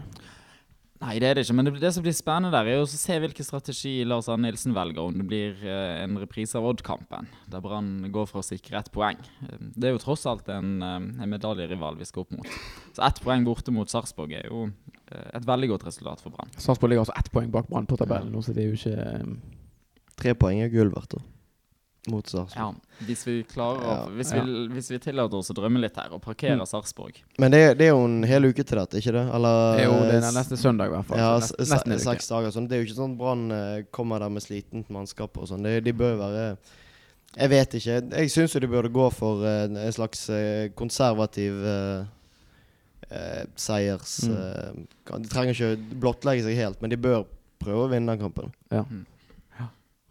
Nei, 1.01 1.15
det 1.17 1.27
er 1.31 1.37
det 1.39 1.43
ikke. 1.47 1.55
Men 1.57 1.65
det, 1.65 1.73
det 1.81 1.89
som 1.95 2.03
blir 2.05 2.13
spennende 2.13 2.51
der, 2.53 2.67
er 2.69 2.75
jo 2.77 2.83
å 2.85 2.89
se 2.91 3.15
hvilken 3.23 3.45
strategi 3.47 3.93
Lars 4.05 4.27
Arne 4.29 4.45
Nilsen 4.51 4.75
velger. 4.75 5.01
Om 5.01 5.15
det 5.17 5.25
blir 5.31 5.63
eh, 5.65 6.03
en 6.03 6.19
reprise 6.21 6.59
av 6.59 6.67
Odd-kampen, 6.69 7.25
der 7.49 7.63
Brann 7.65 7.89
går 8.13 8.27
for 8.29 8.43
å 8.43 8.45
sikre 8.45 8.77
ett 8.77 8.91
poeng. 8.93 9.17
Eh, 9.47 9.55
Det 9.81 9.89
er 9.89 9.95
jo 9.95 10.01
tross 10.03 10.27
alt 10.29 10.51
en, 10.53 10.75
eh, 10.85 10.99
en 11.25 11.33
medaljerival 11.33 11.97
vi 11.97 12.05
skal 12.05 12.27
opp 12.27 12.35
mot. 12.37 12.53
Så 12.93 13.01
ett 13.07 13.21
poeng 13.25 13.47
borte 13.47 13.73
mot 13.73 13.89
Sarpsborg 13.89 14.37
er 14.43 14.45
jo 14.51 14.67
et 15.11 15.43
veldig 15.43 15.67
godt 15.73 15.83
resultat 15.89 16.21
for 16.23 16.31
Brann. 16.31 16.53
Sarpsborg 16.55 16.93
ligger 16.93 17.03
altså 17.07 17.17
ett 17.19 17.31
poeng 17.33 17.49
bak 17.51 17.67
Brann 17.67 17.89
på 17.89 17.97
tabellen 17.99 18.29
nå, 18.31 18.39
så 18.45 18.53
det 18.55 18.63
er 18.63 18.69
jo 18.71 18.77
ikke 18.79 19.25
Tre 20.21 20.35
poeng 20.37 20.59
er 20.61 20.69
gull 20.69 20.91
verdt, 20.93 21.15
da. 21.17 21.23
Mot 22.09 22.25
Sarpsborg. 22.25 22.57
Ja, 22.57 23.05
hvis 23.05 23.19
vi 23.27 23.33
klarer 23.45 23.83
Ja, 23.85 23.95
hvis, 24.09 24.31
ja. 24.33 24.41
vi, 24.41 24.67
hvis 24.73 24.87
vi 24.89 24.97
tillater 25.03 25.37
oss 25.37 25.51
å 25.51 25.53
drømme 25.53 25.77
litt 25.83 25.95
her, 26.01 26.09
og 26.15 26.21
parkerer 26.25 26.57
Mm. 26.57 26.65
Sarpsborg 26.65 27.19
Men 27.37 27.51
det, 27.53 27.59
er- 27.61 27.75
det 27.77 27.85
er 27.85 27.91
jo 27.91 28.05
en 28.07 28.23
hel 28.25 28.41
uke 28.49 28.63
til 28.65 28.79
dette, 28.79 28.97
ikke 28.97 29.11
det? 29.13 29.25
Eller 29.35 29.83
Jo, 29.83 29.91
det 30.09 30.15
er 30.17 30.31
neste 30.33 30.57
søndag 30.57 30.87
i 30.89 30.95
hvert 30.95 31.05
fall. 31.05 31.17
Ja, 31.21 31.35
en 31.35 31.93
uke. 31.93 31.99
seks 32.01 32.27
dager. 32.27 32.49
Sånn. 32.55 32.67
Det 32.67 32.75
er 32.77 32.81
jo 32.81 32.87
ikke 32.89 32.97
sånn 33.03 33.17
Brann 33.19 33.51
eh, 33.51 33.83
kommer 33.91 34.19
der 34.19 34.29
med 34.33 34.41
slitent 34.41 34.89
mannskap 34.89 35.37
og 35.37 35.47
sånn. 35.47 35.61
De, 35.63 35.79
de 35.79 35.93
bør 35.93 36.17
være 36.17 36.57
Jeg 37.37 37.49
vet 37.49 37.73
ikke. 37.77 37.99
Jeg 38.17 38.31
syns 38.33 38.53
jo 38.55 38.59
de 38.59 38.67
burde 38.67 38.89
gå 38.91 39.05
for 39.13 39.45
eh, 39.45 39.63
en 39.69 39.93
slags 39.93 40.25
eh, 40.33 40.69
konservativ 40.75 41.61
eh, 41.63 43.45
seiers... 43.55 44.23
Mm. 44.25 44.35
eh, 44.35 45.17
de 45.21 45.29
trenger 45.29 45.53
ikke 45.53 45.99
blottlegge 46.01 46.43
seg 46.47 46.57
helt, 46.57 46.81
men 46.81 46.89
de 46.89 46.97
bør 46.97 47.25
prøve 47.61 47.85
å 47.85 47.89
vinne 47.91 48.09
den 48.15 48.21
kampen. 48.25 48.51
Ja. 48.71 48.83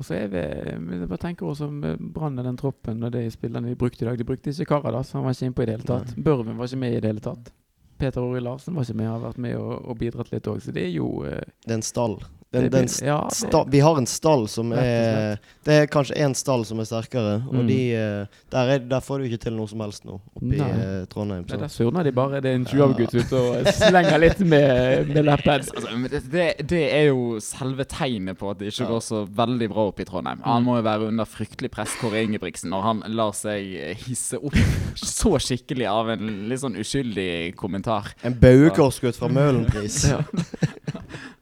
Og 0.01 0.07
så 0.09 0.17
er 0.17 0.31
vi 0.33 0.43
vi 0.81 0.99
bare 1.05 1.21
tenker 1.21 1.51
oss 1.51 1.61
om 1.65 1.83
eh, 1.85 1.99
Brann 2.01 2.41
den 2.41 2.57
troppen 2.57 3.05
og 3.05 3.13
de 3.13 3.27
spillerne 3.31 3.69
de 3.69 3.77
brukte 3.79 4.07
i 4.07 4.09
dag. 4.09 4.19
De 4.19 4.25
brukte 4.25 4.51
ikke 4.51 4.71
Karadas, 4.73 5.13
han 5.13 5.27
var 5.27 5.37
ikke 5.37 5.51
innpå 5.51 5.63
i 5.65 5.69
det 5.69 5.77
hele 5.77 5.89
tatt. 5.91 6.15
Børven 6.17 6.57
var 6.57 6.71
ikke 6.71 6.81
med 6.81 6.97
i 6.97 7.01
det 7.05 7.13
hele 7.13 7.25
tatt. 7.25 7.53
Peter 8.01 8.25
Ori 8.25 8.41
Larsen 8.41 8.75
var 8.75 8.89
ikke 8.89 8.97
med, 8.97 9.11
har 9.13 9.21
vært 9.21 9.41
med 9.45 9.59
og, 9.61 9.75
og 9.85 9.99
bidratt 10.01 10.33
litt 10.33 10.49
òg. 10.49 10.63
Så 10.65 10.73
det 10.73 10.87
er 10.89 10.95
jo 10.95 11.11
eh, 11.29 11.45
Det 11.67 11.75
er 11.75 11.83
en 11.83 11.85
stall. 11.85 12.17
Den, 12.53 12.65
den 12.69 12.89
st 12.91 13.05
ja, 13.07 13.21
det- 13.29 13.37
sta, 13.37 13.61
vi 13.71 13.79
har 13.79 13.95
en 14.01 14.07
stall 14.11 14.49
som 14.51 14.73
er 14.75 15.37
Det 15.63 15.71
er 15.77 15.87
kanskje 15.87 16.17
én 16.19 16.33
stall 16.35 16.65
som 16.67 16.81
er 16.81 16.85
sterkere, 16.89 17.37
og 17.47 17.55
Mm. 17.61 17.67
de, 17.69 17.77
eh, 17.95 18.27
der, 18.51 18.71
er, 18.75 18.79
der 18.91 19.01
får 19.01 19.19
du 19.21 19.25
ikke 19.29 19.39
til 19.45 19.53
noe 19.55 19.69
som 19.69 19.79
helst 19.85 20.05
nå, 20.05 20.17
oppe 20.35 20.55
i 20.55 20.59
Nei. 20.59 20.71
eh, 20.71 21.05
Trondheim. 21.07 21.45
Nei, 21.47 21.55
Så. 21.55 21.59
der 21.61 21.69
surner 21.69 22.03
de 22.03 22.11
bare. 22.13 22.41
Det 22.41 22.51
er 22.51 22.55
en 22.57 22.65
20-gutt 22.67 23.15
ute 23.15 23.37
og 23.39 23.67
slenger 23.77 24.19
litt 24.19 24.41
med, 24.41 25.09
med 25.15 25.25
leppen. 25.29 25.61
Altså, 25.61 26.09
det, 26.33 26.67
det, 26.67 26.83
er 26.93 27.05
jo 27.13 27.39
selve 27.45 27.85
tegnet 27.85 28.37
på 28.41 28.51
at 28.51 28.59
det 28.59 28.73
ikke 28.73 28.83
Ja. 28.83 28.89
går 28.97 29.01
så 29.05 29.23
veldig 29.29 29.69
bra 29.71 29.87
opp 29.93 30.01
i 30.01 30.05
Trondheim. 30.05 30.43
Han 30.43 30.65
må 30.65 30.77
jo 30.81 30.83
være 30.83 31.07
under 31.13 31.25
fryktelig 31.27 31.71
press, 31.71 31.95
Kåre 32.01 32.25
Ingebrigtsen, 32.25 32.71
når 32.71 32.83
han 32.83 33.03
lar 33.15 33.31
seg 33.33 33.95
hisse 34.09 34.43
opp 34.43 34.55
så 34.97 35.37
skikkelig 35.39 35.87
av 35.87 36.09
en 36.17 36.49
litt 36.49 36.59
sånn 36.65 36.75
uskyldig 36.75 37.55
kommentar. 37.55 38.11
En 38.25 38.35
baugårdsgutt 38.35 39.15
fra 39.15 39.29
Møhlenpris. 39.29 40.09
Ja. 40.11 40.23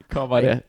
Hva 0.09 0.23
var 0.27 0.41
det? 0.41 0.63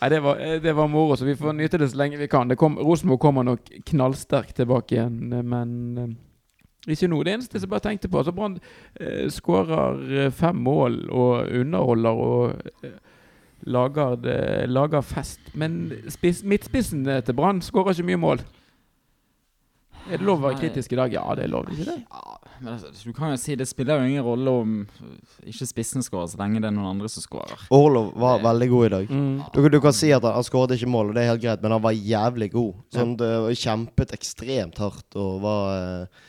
Nei, 0.00 0.08
det 0.12 0.20
var, 0.22 0.40
eh, 0.40 0.60
det 0.62 0.72
var 0.76 0.88
moro, 0.88 1.16
så 1.16 1.24
vi 1.24 1.36
får 1.36 1.56
nyte 1.58 1.78
det 1.78 1.90
så 1.90 1.98
lenge 2.00 2.20
vi 2.20 2.28
kan. 2.30 2.56
Kom, 2.56 2.78
Rosenborg 2.78 3.20
kommer 3.20 3.46
nok 3.46 3.70
knallsterkt 3.90 4.56
tilbake 4.60 4.96
igjen, 4.96 5.32
eh, 5.32 5.42
men 5.42 5.72
eh, 5.98 6.92
ikke 6.94 7.10
nå. 7.10 7.22
Det 7.24 7.34
eneste 7.34 7.60
jeg 7.60 7.70
bare 7.70 7.86
tenkte 7.88 8.10
på 8.10 8.20
altså 8.22 8.34
Brann 8.36 8.58
eh, 9.00 9.26
skårer 9.32 10.30
fem 10.30 10.62
mål 10.64 11.00
og 11.10 11.50
underholder 11.60 12.22
og 12.28 12.84
eh, 12.86 12.96
lager, 13.66 14.16
det, 14.22 14.38
lager 14.70 15.04
fest. 15.04 15.40
Men 15.54 15.92
spiss, 16.08 16.44
midtspissen 16.44 17.04
til 17.04 17.36
Brann 17.36 17.62
skårer 17.64 17.96
ikke 17.96 18.10
mye 18.12 18.24
mål. 18.24 18.46
Er 20.08 20.16
det 20.16 20.24
lov 20.24 20.40
å 20.40 20.48
være 20.48 20.60
kritisk 20.62 20.94
i 20.94 20.98
dag? 20.98 21.12
Ja, 21.12 21.24
det 21.36 21.44
er 21.44 21.50
lov, 21.52 21.68
ikke 21.72 21.86
det? 21.90 21.96
Ja, 22.08 22.36
men 22.58 22.70
altså, 22.74 22.90
du 23.04 23.12
kan 23.16 23.34
jo 23.34 23.40
si 23.40 23.56
det 23.58 23.66
spiller 23.68 24.00
jo 24.00 24.08
ingen 24.08 24.24
rolle 24.24 24.54
om 24.62 24.76
ikke 25.44 25.68
spissen 25.68 26.04
skårer, 26.04 26.30
så 26.32 26.40
lenge 26.40 26.62
det 26.64 26.70
er 26.70 26.76
noen 26.76 26.94
andre 26.94 27.10
som 27.12 27.24
skårer. 27.24 27.66
Orlov 27.74 28.14
var 28.18 28.40
veldig 28.46 28.68
god 28.72 28.86
i 28.86 28.92
dag. 28.94 29.12
Mm. 29.12 29.34
Du, 29.54 29.60
du 29.68 29.80
kan 29.84 29.96
si 29.96 30.10
at 30.14 30.24
han, 30.24 30.38
han 30.38 30.46
skåret 30.46 30.74
ikke 30.78 30.90
mål, 30.90 31.12
og 31.12 31.18
det 31.18 31.24
er 31.24 31.32
helt 31.34 31.44
greit, 31.44 31.64
men 31.64 31.76
han 31.76 31.84
var 31.84 31.98
jævlig 31.98 32.50
god. 32.56 32.80
Sånn, 32.96 33.14
det, 33.20 33.32
kjempet 33.60 34.16
ekstremt 34.16 34.80
hardt 34.82 35.18
og 35.20 35.42
var 35.44 35.76
eh, 35.76 36.24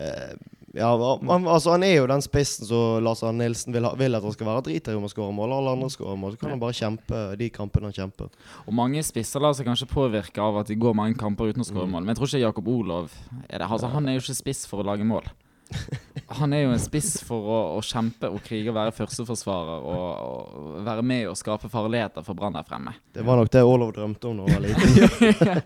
eh, 0.00 0.32
Ja, 0.72 1.18
han, 1.28 1.46
altså 1.50 1.72
han 1.74 1.82
er 1.82 1.96
jo 1.96 2.06
den 2.06 2.22
spissen 2.22 2.68
som 2.68 3.02
Lars 3.02 3.24
Arne 3.26 3.42
Nilsen 3.42 3.74
vil, 3.74 3.82
ha, 3.88 3.90
vil 3.98 4.14
at 4.14 4.22
han 4.22 4.34
skal 4.36 4.46
være. 4.46 4.62
Driter 4.68 4.94
i 4.94 4.98
om 4.98 5.06
han 5.06 5.10
skårer 5.10 5.34
mål, 5.34 5.54
alle 5.56 5.74
andre 5.74 5.90
skårer 5.90 6.20
mål. 6.20 6.36
Så 6.36 6.42
kan 6.44 6.54
han 6.54 6.62
bare 6.62 6.78
kjempe 6.78 7.22
de 7.40 7.48
kampene 7.54 7.90
han 7.90 7.96
kjemper. 7.96 8.30
Og 8.66 8.76
mange 8.78 9.02
spisser 9.06 9.42
lar 9.42 9.56
seg 9.58 9.66
kanskje 9.66 9.90
påvirke 9.90 10.42
av 10.44 10.60
at 10.62 10.70
de 10.70 10.78
går 10.78 10.94
mange 10.94 11.18
kamper 11.18 11.50
uten 11.50 11.64
å 11.64 11.66
skåre 11.66 11.90
mål. 11.90 12.04
Men 12.04 12.14
jeg 12.14 12.20
tror 12.20 12.30
ikke 12.30 12.44
Jakob 12.44 12.70
Olov 12.70 13.10
er 13.48 13.56
det. 13.58 13.66
Altså, 13.66 13.90
han 13.90 14.06
er 14.06 14.18
jo 14.18 14.22
ikke 14.22 14.38
spiss 14.44 14.62
for 14.70 14.84
å 14.84 14.86
lage 14.92 15.06
mål. 15.06 15.26
Han 16.40 16.50
er 16.54 16.64
jo 16.64 16.72
en 16.74 16.82
spiss 16.82 17.20
for 17.26 17.46
å, 17.46 17.58
å 17.76 17.82
kjempe 17.86 18.26
og 18.30 18.42
krige 18.42 18.72
og 18.72 18.76
være 18.76 18.94
førsteforsvarer 18.94 19.86
og, 19.86 20.08
og 20.26 20.80
være 20.86 21.04
med 21.06 21.28
og 21.30 21.38
skape 21.38 21.70
farligheter 21.70 22.26
for 22.26 22.38
Brann 22.38 22.58
der 22.58 22.66
fremme. 22.66 22.96
Det 23.14 23.22
var 23.26 23.38
nok 23.38 23.50
det 23.54 23.62
Olov 23.66 23.94
drømte 23.94 24.30
om 24.30 24.42
da 24.42 24.46
han 24.46 24.54
var 24.58 24.66
liten. 24.66 25.62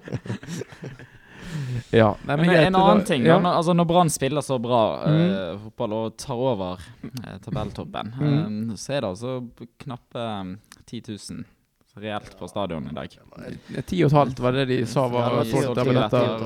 Ja. 1.94 2.10
Nei, 2.26 2.36
Men 2.36 2.46
men 2.46 2.56
en 2.66 2.72
da- 2.72 2.84
annen 2.90 3.04
ting, 3.06 3.24
ja. 3.26 3.38
når, 3.38 3.58
altså 3.60 3.74
når 3.76 3.86
Brann 3.90 4.10
spiller 4.10 4.40
så 4.42 4.58
bra 4.62 4.80
Mm. 5.06 5.18
uh, 5.30 5.58
fotball 5.68 5.92
og 5.98 6.16
tar 6.18 6.34
over 6.36 6.78
uh, 7.04 7.34
tabelltoppen, 7.44 8.14
Mm. 8.18 8.70
uh, 8.70 8.76
så 8.76 8.92
er 8.96 9.00
det 9.04 9.10
altså 9.10 9.34
knappe 9.84 10.24
eh, 10.24 10.56
10 10.86 11.02
000 11.08 11.44
reelt 12.02 12.32
på 12.40 12.48
stadion 12.50 12.88
i 12.90 12.94
dag. 12.96 13.08
Ti 13.86 14.00
og 14.02 14.08
et 14.10 14.16
halvt 14.18 14.40
var 14.42 14.52
det 14.56 14.64
de 14.66 14.80
sa 14.90 15.04
var 15.06 15.36
Ja, 15.36 15.44
solgt. 15.46 15.78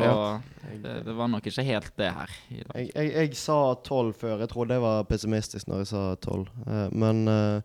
Ja. 0.05 0.41
det, 0.83 0.97
det 1.07 1.15
var 1.17 1.29
nok 1.33 1.47
ikke 1.49 1.65
helt 1.65 1.95
det 1.97 2.11
her 2.13 2.35
i 2.53 2.59
dag. 2.61 2.75
Jeg, 2.77 2.91
jeg, 2.95 3.13
jeg 3.15 3.37
sa 3.41 3.57
tolv 3.87 4.13
før. 4.21 4.43
Jeg 4.45 4.51
trodde 4.53 4.77
jeg 4.77 4.85
var 4.85 5.07
pessimistisk 5.09 5.71
når 5.73 5.79
jeg 5.87 5.89
sa 5.95 6.03
tolv. 6.21 6.51
Eh, 6.69 6.89
men 6.93 7.25
uh, 7.33 7.61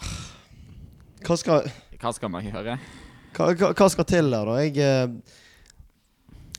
hva, 1.26 1.36
skal, 1.36 1.68
Hva 2.00 2.12
skal 2.16 2.32
man 2.32 2.48
gjøre? 2.48 2.78
hva, 3.36 3.50
hva, 3.58 3.72
hva 3.76 3.88
skal 3.92 4.06
til 4.08 4.30
der, 4.32 4.48
da? 4.48 4.56
Jeg, 4.64 4.76
eh, 4.78 5.40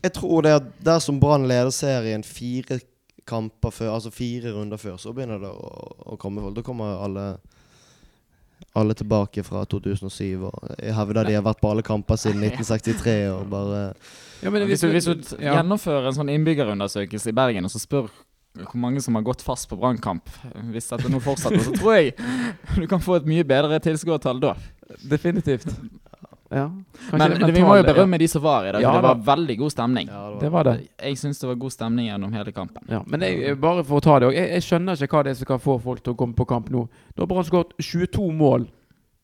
jeg 0.05 0.13
tror 0.19 0.45
det 0.45 0.53
at 0.59 0.69
dersom 0.85 1.19
Brann 1.21 1.47
leder 1.49 1.73
serien 1.73 2.23
fire 2.25 2.79
kamper 3.25 3.73
før, 3.73 3.95
altså 3.95 4.13
fire 4.13 4.53
runder 4.53 4.77
før, 4.77 4.99
så 5.01 5.13
begynner 5.15 5.41
det 5.41 5.49
å, 5.49 5.69
å 6.13 6.17
komme 6.21 6.43
folk. 6.45 6.55
Da 6.57 6.65
kommer 6.65 6.97
alle 7.01 7.27
alle 8.75 8.93
tilbake 8.95 9.43
fra 9.43 9.63
2007 9.71 10.45
og 10.47 10.69
jeg 10.79 10.93
hevder 10.95 11.27
de 11.27 11.35
har 11.37 11.43
vært 11.45 11.61
på 11.63 11.71
alle 11.71 11.83
kamper 11.85 12.19
siden 12.19 12.43
1963 12.43 13.15
og 13.31 13.49
bare 13.51 13.81
Ja, 14.43 14.51
men 14.51 14.65
Hvis 14.67 14.83
du, 14.83 14.89
hvis 14.91 15.07
du 15.07 15.35
ja. 15.39 15.57
gjennomfører 15.57 16.09
en 16.09 16.17
sånn 16.17 16.31
innbyggerundersøkelse 16.33 17.31
i 17.31 17.35
Bergen, 17.35 17.67
og 17.67 17.71
så 17.71 17.81
spør 17.81 18.09
hvor 18.55 18.79
mange 18.79 19.01
som 19.03 19.15
har 19.17 19.23
gått 19.27 19.43
fast 19.43 19.67
på 19.67 19.75
brannkamp, 19.79 20.29
hvis 20.71 20.87
dette 20.91 21.11
nå 21.11 21.19
fortsetter, 21.23 21.59
så 21.63 21.73
tror 21.75 21.97
jeg 21.97 22.13
du 22.77 22.85
kan 22.87 23.03
få 23.03 23.17
et 23.19 23.27
mye 23.27 23.43
bedre 23.47 23.81
tilskuertall 23.83 24.39
da. 24.43 24.53
Definitivt. 25.11 25.67
Ja. 26.53 26.67
Men 27.11 27.31
det 27.41 27.51
vi 27.55 27.61
må 27.65 27.73
jo 27.75 27.81
berømme 27.83 27.93
berømme 27.95 28.17
de 28.21 28.27
som 28.29 28.41
var 28.43 28.67
i 28.67 28.71
dag. 28.75 28.81
Ja, 28.83 28.91
det 28.93 29.01
var 29.03 29.15
veldig 29.35 29.57
god 29.57 29.71
stemning. 29.73 30.07
ja, 30.07 30.23
Det 30.39 30.51
var 30.53 30.63
det. 30.63 30.75
Jeg 31.01 31.17
syns 31.17 31.39
det 31.41 31.47
var 31.49 31.55
god 31.55 31.71
stemning 31.73 32.07
gjennom 32.11 32.31
hele 32.37 32.51
kampen. 32.53 32.83
Ja, 32.89 33.01
men 33.07 33.21
jeg, 33.25 33.57
bare 33.59 33.83
for 33.83 33.97
å 33.97 34.03
ta 34.05 34.19
det 34.19 34.27
òg. 34.29 34.33
jeg, 34.37 34.49
jeg 34.53 34.61
skjønner 34.67 34.93
ikke 35.01 35.17
hva 35.17 35.23
det 35.25 35.31
er 35.33 35.39
som 35.41 35.49
kan 35.49 35.59
få 35.59 35.79
folk 35.81 36.03
til 36.05 36.13
å 36.13 36.19
komme 36.19 36.37
på 36.37 36.45
kamp 36.45 36.69
nå. 36.69 36.85
Nå 37.15 37.23
har 37.25 37.27
Brann 37.31 37.47
skåret 37.47 37.73
22 37.81 38.29
mål 38.31 38.67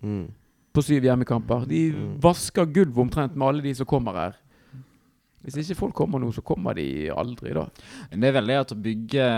mm. 0.03 0.25
på 0.73 0.81
syv 0.87 1.03
hjemmekamper. 1.03 1.67
De 1.69 1.83
Mm. 1.91 2.15
vasker 2.21 2.65
gulvet 2.65 2.97
omtrent 3.05 3.35
med 3.35 3.47
alle 3.47 3.61
de 3.61 3.73
som 3.75 3.85
kommer 3.85 4.13
her. 4.17 4.35
Hvis 5.41 5.57
ikke 5.63 5.79
folk 5.79 5.95
kommer 5.97 6.21
nå, 6.21 6.29
så 6.35 6.43
kommer 6.45 6.77
de 6.77 7.09
aldri, 7.09 7.53
da. 7.57 7.63
Det 8.13 8.29
er 8.29 8.35
veldig 8.35 8.57
at 8.59 8.73
å 8.75 8.77
bygge, 8.77 9.29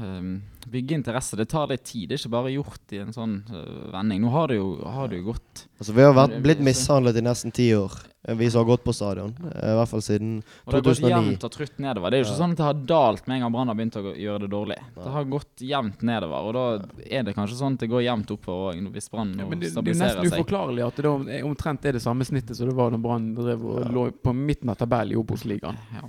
um, 0.00 0.30
bygge 0.72 0.96
interesse, 0.96 1.36
det 1.36 1.50
tar 1.52 1.68
litt 1.68 1.84
tid. 1.84 2.08
Det 2.08 2.16
er 2.16 2.22
ikke 2.22 2.32
bare 2.38 2.54
gjort 2.54 2.94
i 2.96 3.02
en 3.02 3.12
sånn 3.12 3.34
uh, 3.50 3.90
vending. 3.92 4.22
Nå 4.24 4.32
har 4.32 4.48
det 4.48 4.56
jo, 4.56 4.70
har 4.94 5.12
det 5.12 5.20
jo 5.20 5.28
gått 5.32 5.66
Altså, 5.76 5.92
vi 5.96 6.06
har 6.06 6.16
vært, 6.16 6.38
blitt 6.44 6.62
mishandlet 6.64 7.18
i 7.18 7.24
nesten 7.26 7.52
ti 7.54 7.68
år, 7.76 7.98
eh, 8.00 8.11
vi 8.24 8.50
som 8.50 8.60
har 8.62 8.76
gått 8.76 8.84
på 8.84 8.92
stadion. 8.94 9.32
Eh, 9.54 9.72
I 9.72 9.76
hvert 9.80 9.88
fall 9.90 10.00
siden 10.00 10.42
2009. 10.42 10.66
Og 10.66 10.70
det 10.70 10.76
har 10.76 10.82
gått 10.82 11.00
2009. 11.00 11.10
jevnt 11.12 11.44
og 11.44 11.50
trutt 11.56 11.78
nedover. 11.82 12.10
Det 12.10 12.16
er 12.18 12.22
jo 12.22 12.26
ikke 12.28 12.38
Ja. 12.38 12.44
sånn 12.44 12.50
at 12.52 12.56
det 12.56 12.64
har 12.68 12.74
dalt 12.86 13.26
med 13.26 13.34
en 13.34 13.40
gang 13.42 13.52
Brann 13.52 13.66
har 13.68 13.74
begynt 13.74 13.96
å 13.98 14.14
gjøre 14.16 14.40
det 14.40 14.50
dårlig. 14.50 14.78
Det 14.94 15.10
har 15.12 15.24
gått 15.24 15.56
jevnt 15.58 16.02
nedover, 16.02 16.38
og 16.46 16.52
da 16.54 16.64
er 17.10 17.22
det 17.24 17.34
kanskje 17.34 17.58
sånn 17.58 17.72
at 17.74 17.80
det 17.80 17.90
går 17.90 18.02
jevnt 18.06 18.30
oppover 18.30 18.74
òg, 18.76 18.92
hvis 18.92 19.10
Brann 19.10 19.34
Ja, 19.38 19.44
nå 19.44 19.50
seg. 19.50 19.60
det, 19.60 19.74
det 19.74 19.96
er 19.96 20.06
nesten 20.06 20.30
seg. 20.30 20.38
uforklarlig 20.46 20.86
at 20.86 20.96
det 20.96 21.42
omtrent 21.42 21.84
er 21.84 21.92
det 21.92 22.02
samme 22.02 22.22
snittet 22.24 22.54
som 22.56 22.68
det 22.68 22.76
var 22.76 22.90
da 22.90 22.96
Brann 22.98 23.34
drev 23.34 23.64
og 23.64 23.90
lå 23.90 24.12
på 24.22 24.32
midten 24.34 24.68
av 24.70 24.76
tabellen 24.76 25.12
i 25.12 25.16
Obos-ligaen. 25.16 25.76
Ja. 25.94 26.08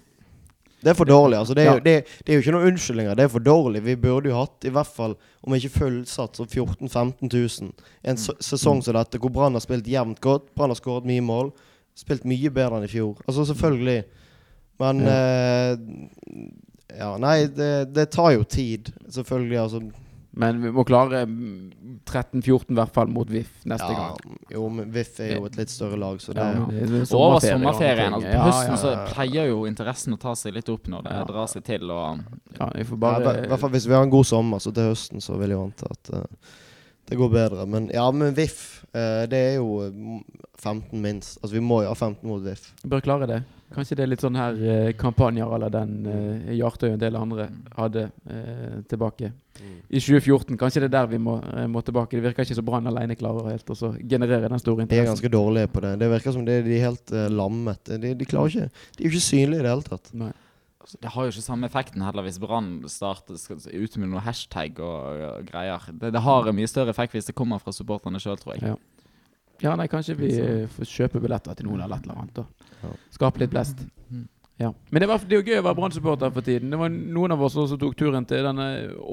Det 0.84 0.90
er 0.92 0.96
for 0.96 1.06
dårlig. 1.06 1.38
altså. 1.40 1.56
Det 1.56 1.62
er, 1.64 1.66
Ja. 1.66 1.74
jo, 1.76 1.80
det, 1.80 2.08
det 2.26 2.30
er 2.36 2.42
jo 2.42 2.42
ikke 2.44 2.60
noen 2.60 2.68
unnskyldninger. 2.74 3.16
Det 3.16 3.24
er 3.24 3.30
for 3.30 3.40
dårlig. 3.40 3.82
Vi 3.84 3.96
burde 3.96 4.26
jo 4.28 4.36
hatt 4.36 4.66
i 4.66 4.70
hvert 4.70 4.86
fall, 4.86 5.16
om 5.48 5.54
ikke 5.54 5.72
fullsatt, 5.72 6.36
så 6.36 6.46
14 6.46 6.90
000-15 6.90 7.30
000. 7.32 7.74
En 8.04 8.16
s- 8.18 8.30
sesong 8.42 8.84
som 8.84 8.94
dette, 8.94 9.18
hvor 9.18 9.32
Brann 9.32 9.54
har 9.54 9.62
spilt 9.62 9.86
jevnt 9.88 10.20
godt. 10.20 10.54
Brann 10.54 10.70
har 10.70 10.76
skåret 10.76 11.06
mye 11.06 11.22
mål. 11.24 11.54
Spilt 11.96 12.26
mye 12.26 12.50
bedre 12.54 12.80
enn 12.80 12.88
i 12.88 12.92
fjor. 12.92 13.20
Altså, 13.28 13.46
selvfølgelig. 13.54 14.04
Men 14.82 15.02
eh, 15.08 15.74
Ja, 16.94 17.16
nei, 17.18 17.48
det, 17.50 17.74
det 17.94 18.10
tar 18.14 18.32
jo 18.36 18.44
tid. 18.46 18.92
Selvfølgelig. 19.10 19.60
Altså 19.62 19.80
Men 20.34 20.60
vi 20.64 20.72
må 20.74 20.84
klare 20.86 21.24
mm, 21.30 22.02
13-14 22.10 22.74
i 22.74 22.78
hvert 22.80 22.94
fall 22.94 23.10
mot 23.14 23.30
VIF 23.30 23.64
neste 23.70 23.90
ja, 23.94 24.08
gang. 24.10 24.38
Jo, 24.50 24.64
men 24.74 24.90
VIF 24.94 25.20
er 25.22 25.36
jo 25.36 25.46
et 25.46 25.58
litt 25.62 25.70
større 25.74 25.98
lag, 26.02 26.18
så 26.22 26.34
det 26.34 26.42
Ja, 26.42 26.64
det 26.70 26.82
er 26.88 26.96
Og 27.06 27.20
over 27.22 27.40
sommerferien. 27.46 28.14
Altså, 28.18 28.32
på 28.34 28.48
høsten 28.48 28.78
så 28.82 28.90
ja, 28.92 28.96
ja. 28.98 29.06
pleier 29.14 29.50
jo 29.52 29.60
interessen 29.70 30.18
å 30.18 30.20
ta 30.22 30.34
seg 30.38 30.58
litt 30.58 30.70
opp 30.74 30.90
når 30.90 31.06
det 31.06 31.14
Ja. 31.20 31.24
drar 31.30 31.48
seg 31.54 31.66
til. 31.70 31.86
Og 31.94 32.26
ja, 32.58 32.70
vi 32.76 32.84
får 32.90 33.02
bare 33.06 33.38
i 33.44 33.48
hvert 33.54 33.62
fall 33.62 33.74
Hvis 33.78 33.88
vi 33.90 33.94
har 33.98 34.04
en 34.10 34.14
god 34.18 34.26
sommer, 34.26 34.62
så 34.66 34.74
til 34.74 34.90
høsten 34.90 35.22
så 35.22 35.38
vil 35.38 35.54
jeg 35.54 35.62
anta 35.62 35.90
at 35.94 36.14
eh, 36.18 36.54
det 37.10 37.18
går 37.20 37.30
bedre. 37.34 37.66
Men 37.70 37.90
ja, 37.94 38.06
men 38.12 38.34
VIF, 38.38 38.86
eh, 38.94 39.26
det 39.30 39.42
er 39.50 39.56
jo 39.58 39.82
eh, 39.88 40.22
15 40.62 41.02
minst. 41.02 41.38
Altså 41.42 41.58
vi 41.58 41.66
må 41.66 41.82
jo 41.84 41.92
ha 41.92 41.96
15 41.98 42.24
mot 42.30 42.44
VIF. 42.46 42.72
bør 42.88 43.04
klare 43.04 43.28
det. 43.30 43.44
Kanskje 43.74 43.98
det 43.98 44.04
er 44.06 44.12
litt 44.12 44.22
sånn 44.22 44.38
her 44.38 44.60
eh, 44.70 44.92
kampanjer 44.98 45.56
eller 45.56 45.72
den 45.74 45.94
eh, 46.06 46.52
Hjartøy 46.60 46.92
og 46.92 46.94
en 46.96 47.02
del 47.02 47.16
andre 47.18 47.48
hadde 47.76 48.04
eh, 48.30 48.76
tilbake 48.90 49.32
i 49.90 50.00
2014. 50.02 50.58
Kanskje 50.62 50.84
det 50.84 50.90
er 50.92 50.94
der 50.94 51.10
vi 51.10 51.20
må, 51.22 51.40
eh, 51.42 51.66
må 51.70 51.82
tilbake. 51.86 52.18
Det 52.18 52.24
virker 52.28 52.46
ikke 52.46 52.58
så 52.60 52.66
Brann 52.66 52.90
alene 52.90 53.18
klarer 53.18 53.50
helt 53.52 53.74
å 53.74 53.78
så 53.78 53.92
generere 53.98 54.50
den 54.50 54.62
store 54.62 54.86
De 54.86 55.02
er 55.02 55.10
ganske 55.10 55.34
dårlige 55.34 55.72
på 55.74 55.84
det. 55.86 55.96
Det 56.02 56.12
virker 56.14 56.38
som 56.38 56.46
de, 56.46 56.60
de 56.66 56.78
er 56.78 56.88
helt 56.88 57.14
eh, 57.14 57.28
lammet. 57.34 57.94
De, 57.98 58.14
de 58.18 58.30
klarer 58.30 58.54
ikke 58.54 58.70
De 58.70 59.04
er 59.04 59.10
jo 59.10 59.14
ikke 59.14 59.28
synlige 59.28 59.60
i 59.62 59.66
det 59.66 59.74
hele 59.74 59.90
tatt. 59.90 60.14
Nei. 60.22 60.32
Altså, 60.84 61.00
det 61.02 61.12
har 61.16 61.26
jo 61.26 61.34
ikke 61.34 61.46
samme 61.48 61.68
effekten 61.70 62.04
heller 62.06 62.26
hvis 62.28 62.38
Brann 62.44 62.74
starter 62.92 63.40
ute 63.74 64.00
med 64.04 64.12
noe 64.14 64.22
hashtag 64.24 64.78
og, 64.84 65.24
og 65.30 65.48
greier. 65.50 65.88
Det, 65.92 66.12
det 66.14 66.22
har 66.28 66.50
en 66.52 66.56
mye 66.60 66.70
større 66.70 66.94
effekt 66.94 67.16
hvis 67.18 67.32
det 67.32 67.36
kommer 67.40 67.64
fra 67.64 67.74
supporterne 67.76 68.22
sjøl, 68.22 68.38
tror 68.42 68.58
jeg. 68.58 68.74
Ja. 68.74 68.78
Ja, 69.64 69.76
nei, 69.80 69.86
kanskje 69.88 70.16
vi 70.18 70.28
eh, 70.36 70.64
får 70.68 70.90
kjøpe 70.90 71.22
billetter 71.24 71.56
til 71.56 71.68
noen 71.70 71.84
eller 71.86 72.02
et 72.02 72.08
eller 72.08 72.18
annet. 72.24 72.40
da. 72.42 72.90
Skape 73.16 73.40
litt 73.40 73.52
blest. 73.54 73.84
Ja. 74.60 74.74
Men 74.92 75.02
det, 75.04 75.08
var, 75.08 75.22
det 75.24 75.38
er 75.38 75.40
jo 75.40 75.46
gøy 75.54 75.60
å 75.62 75.66
være 75.70 75.78
Brann-supporter 75.78 76.34
for 76.36 76.44
tiden. 76.46 76.74
Det 76.74 76.80
var 76.82 76.92
noen 76.92 77.32
av 77.36 77.42
oss 77.48 77.56
som 77.56 77.80
tok 77.80 77.96
turen 77.98 78.26
til 78.28 78.44
denne 78.46 78.66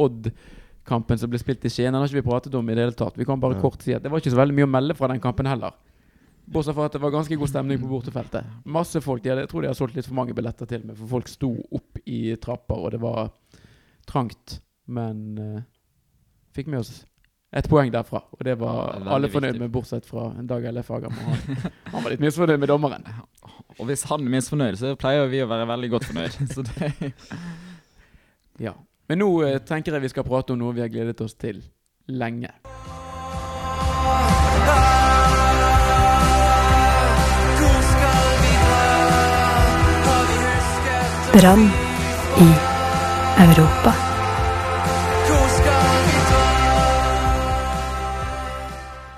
Odd-kampen 0.04 1.20
som 1.20 1.30
ble 1.30 1.38
spilt 1.40 1.64
i 1.68 1.70
Skien. 1.72 1.92
Den 1.92 2.00
har 2.00 2.08
ikke 2.10 2.18
vi 2.20 2.26
pratet 2.26 2.56
om 2.58 2.66
i 2.68 2.74
det 2.76 2.82
hele 2.88 2.96
tatt. 2.98 3.16
Vi 3.20 3.26
kan 3.28 3.40
bare 3.40 3.56
Ja. 3.56 3.62
kort 3.62 3.84
si 3.84 3.94
at 3.94 4.02
det 4.02 4.10
var 4.10 4.20
ikke 4.20 4.34
så 4.34 4.40
veldig 4.40 4.56
mye 4.58 4.66
å 4.68 4.74
melde 4.74 4.96
fra 4.98 5.08
den 5.12 5.22
kampen 5.22 5.46
heller. 5.48 5.76
Bortsett 6.50 6.74
fra 6.74 6.88
at 6.88 6.96
det 6.96 7.02
var 7.02 7.12
ganske 7.14 7.36
god 7.38 7.50
stemning 7.52 7.78
på 7.78 7.90
bortefeltet. 7.90 8.46
Masse 8.66 9.00
folk. 9.04 9.22
De 9.22 9.30
hadde, 9.30 9.44
jeg 9.44 9.52
tror 9.52 9.62
de 9.62 9.70
har 9.70 9.76
solgt 9.78 9.98
litt 9.98 10.08
for 10.08 10.18
mange 10.18 10.34
billetter 10.34 10.66
til 10.70 10.82
meg, 10.82 10.96
for 10.98 11.12
folk 11.12 11.30
sto 11.30 11.52
opp 11.78 12.00
i 12.10 12.34
trapper, 12.42 12.80
og 12.88 12.94
det 12.96 13.00
var 13.02 13.30
trangt. 14.10 14.56
Men 14.90 15.22
uh, 15.38 15.60
fikk 16.56 16.72
med 16.72 16.82
oss 16.82 17.04
et 17.54 17.66
poeng 17.70 17.90
derfra, 17.90 18.20
og 18.30 18.42
det 18.46 18.54
var 18.60 18.76
ja, 18.94 19.06
alle 19.14 19.30
fornøyd 19.30 19.56
viktig. 19.56 19.62
med, 19.64 19.72
bortsett 19.74 20.06
fra 20.06 20.28
en 20.38 20.46
Dag 20.50 20.64
eller 20.70 20.86
Fagermo. 20.86 21.18
Han, 21.18 21.64
han 21.94 22.04
var 22.04 22.14
litt 22.14 22.22
misfornøyd 22.22 22.62
med 22.62 22.70
dommeren. 22.70 23.06
Og 23.78 23.86
hvis 23.88 24.06
han 24.10 24.22
er 24.22 24.34
misfornøyd, 24.36 24.78
så 24.78 24.94
pleier 24.98 25.26
vi 25.30 25.42
å 25.42 25.48
være 25.50 25.66
veldig 25.70 25.90
godt 25.96 26.10
fornøyd. 26.10 26.38
Så 26.54 26.66
det, 26.66 26.92
Ja. 28.60 28.76
Men 29.10 29.24
nå 29.24 29.30
eh, 29.42 29.56
tenker 29.66 29.96
jeg 29.96 30.04
vi 30.04 30.12
skal 30.12 30.26
prate 30.26 30.54
om 30.54 30.60
noe 30.60 30.76
vi 30.76 30.84
har 30.84 30.92
gledet 30.92 31.18
oss 31.24 31.34
til 31.34 31.64
lenge. 32.06 32.52
Brann 41.32 41.60
i 42.40 42.48
Europa. 43.42 43.92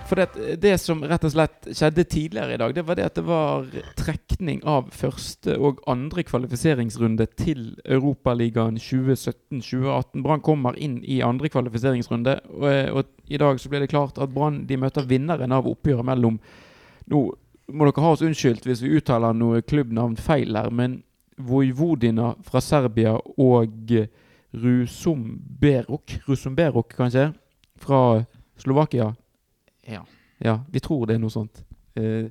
For 0.09 0.17
det, 0.17 0.57
det 0.61 0.75
som 0.79 1.01
rett 1.09 1.23
og 1.25 1.33
slett 1.33 1.69
skjedde 1.73 2.05
tidligere 2.05 2.55
i 2.55 2.59
dag, 2.61 2.75
det 2.77 2.83
var 2.85 2.99
det 2.99 3.07
at 3.07 3.17
det 3.17 3.25
var 3.25 3.65
trekning 3.97 4.61
av 4.69 4.91
første 4.93 5.55
og 5.57 5.81
andre 5.89 6.25
kvalifiseringsrunde 6.29 7.27
til 7.33 7.63
Europaligaen 7.89 8.77
2017-2018. 8.77 10.21
Brann 10.21 10.45
kommer 10.45 10.77
inn 10.77 10.99
i 11.01 11.23
andre 11.25 11.49
kvalifiseringsrunde, 11.49 12.35
og, 12.53 12.67
og 12.93 13.33
i 13.33 13.41
dag 13.41 13.57
så 13.57 13.73
ble 13.73 13.81
det 13.87 13.89
klart 13.95 14.21
at 14.21 14.35
Brann 14.37 14.67
de 14.69 14.77
møter 14.85 15.09
vinneren 15.09 15.57
av 15.57 15.71
oppgjøret 15.71 16.11
mellom 16.13 16.37
Nå 17.09 17.23
må 17.73 17.89
dere 17.89 18.05
ha 18.05 18.13
oss 18.13 18.23
unnskyldt 18.23 18.69
hvis 18.69 18.85
vi 18.85 18.93
uttaler 19.01 19.33
noe 19.33 19.65
klubbnavn 19.65 20.19
feil 20.21 20.61
her, 20.61 20.69
men 20.69 21.01
Vojvodina 21.37 22.35
fra 22.45 22.61
Serbia 22.61 23.15
og 23.17 23.93
Rusumberok, 24.53 26.19
Rusumberok 26.29 26.97
kanskje, 26.97 27.31
fra 27.77 28.25
Slovakia. 28.57 29.15
ja. 29.89 30.05
Ja, 30.45 30.61
vi 30.71 30.81
tror 30.81 31.07
det 31.07 31.15
er 31.17 31.23
noe 31.23 31.31
sånt. 31.31 31.63
Eh, 31.95 32.27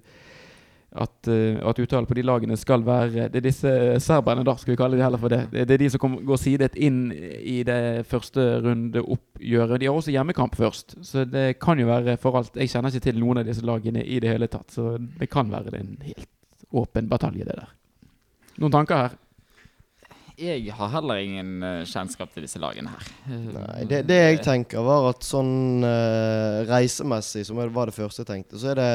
at, 0.92 1.28
eh, 1.32 1.56
at 1.64 1.80
uttalen 1.80 2.08
på 2.10 2.16
de 2.18 2.24
lagene 2.26 2.58
skal 2.60 2.82
være 2.84 3.30
Det 3.32 3.40
er 3.40 3.46
disse 3.46 3.72
serberne, 4.04 4.44
da, 4.44 4.58
skal 4.60 4.74
vi 4.74 4.80
kalle 4.82 4.98
de 5.00 5.04
heller 5.06 5.22
for 5.22 5.32
det. 5.32 5.46
Det, 5.54 5.64
det 5.70 5.78
er 5.78 5.84
de 5.86 5.90
som 5.94 6.02
kom, 6.04 6.18
går 6.28 6.42
sidet 6.42 6.76
inn 6.76 7.06
i 7.14 7.62
det 7.68 8.04
første 8.10 8.44
rundeoppgjøret. 8.66 9.80
De 9.80 9.88
har 9.88 9.96
også 9.96 10.12
hjemmekamp 10.12 10.58
først, 10.60 10.98
så 11.08 11.24
det 11.24 11.60
kan 11.64 11.80
jo 11.80 11.88
være 11.88 12.18
for 12.20 12.42
alt 12.42 12.60
Jeg 12.60 12.74
kjenner 12.74 12.92
ikke 12.92 13.08
til 13.08 13.22
noen 13.24 13.40
av 13.40 13.48
disse 13.48 13.64
lagene 13.66 14.04
i 14.04 14.20
det 14.20 14.34
hele 14.34 14.52
tatt, 14.52 14.76
så 14.76 14.98
det 15.00 15.32
kan 15.32 15.52
være 15.52 15.78
en 15.80 15.96
helt 16.04 16.28
åpen 16.76 17.08
batalje, 17.12 17.48
det 17.48 17.56
der. 17.56 17.72
Noen 18.60 18.74
tanker 18.74 19.06
her? 19.06 19.20
Jeg 20.42 20.74
har 20.74 20.90
heller 20.96 21.22
ingen 21.22 21.64
eh, 21.64 21.84
kjennskap 21.86 22.32
til 22.34 22.46
disse 22.48 22.60
lagene 22.62 22.90
her. 22.90 23.10
Nei, 23.30 23.84
det, 23.90 24.02
det 24.10 24.18
jeg 24.18 24.40
tenker, 24.46 24.82
var 24.86 25.12
at 25.12 25.26
sånn 25.28 25.84
uh, 25.86 26.64
reisemessig, 26.70 27.44
som 27.46 27.60
var 27.62 27.92
det 27.92 27.96
første 27.96 28.24
jeg 28.24 28.30
tenkte, 28.32 28.58
så 28.62 28.72
er 28.72 28.80
det 28.80 28.92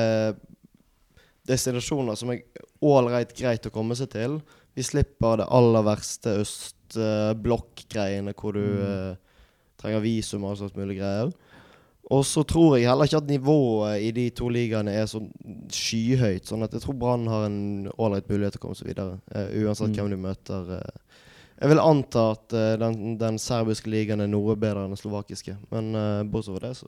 destinasjoner 1.46 2.18
som 2.18 2.32
er 2.34 2.42
ålreit 2.82 3.32
greit 3.38 3.68
å 3.68 3.74
komme 3.74 3.94
seg 3.98 4.10
til. 4.16 4.40
Vi 4.76 4.82
slipper 4.84 5.40
det 5.40 5.46
aller 5.54 5.86
verste 5.86 6.34
østblokk-greiene 6.42 8.34
hvor 8.36 8.52
du 8.58 8.66
uh, 8.82 9.14
trenger 9.80 10.02
visum 10.02 10.44
og 10.44 10.50
all 10.52 10.60
slags 10.64 10.78
mulig 10.78 10.98
greier. 10.98 11.30
Og 12.14 12.22
så 12.24 12.44
tror 12.46 12.76
jeg 12.76 12.86
heller 12.86 13.08
ikke 13.08 13.18
at 13.18 13.30
nivået 13.30 14.02
i 14.06 14.10
de 14.14 14.28
to 14.30 14.48
ligaene 14.48 14.92
er 14.94 15.08
så 15.10 15.18
skyhøyt. 15.74 16.46
Sånn 16.46 16.62
at 16.62 16.72
jeg 16.76 16.84
tror 16.84 16.94
Brann 17.00 17.26
har 17.26 17.48
en 17.48 17.88
ålreit 17.98 18.28
mulighet 18.30 18.54
til 18.54 18.60
å 18.60 18.64
komme 18.66 18.78
seg 18.78 18.92
videre. 18.92 19.18
uh, 19.34 19.48
uansett 19.64 19.90
Mm. 19.90 19.94
hvem 19.96 20.10
du 20.10 20.16
møter. 20.16 20.70
Uh. 20.70 21.20
Jeg 21.60 21.68
vil 21.72 21.80
anta 21.80 22.30
at 22.36 22.52
eh, 22.52 22.76
den, 22.76 23.16
den 23.18 23.38
serbiske 23.40 23.88
ligaen 23.88 24.20
er 24.20 24.28
noe 24.28 24.54
bedre 24.60 24.84
enn 24.84 24.92
den 24.92 25.00
slovakiske. 25.00 25.56
Men 25.72 25.94
bortsett 26.30 26.58
fra 26.60 26.68
det, 26.68 26.76
så 26.76 26.86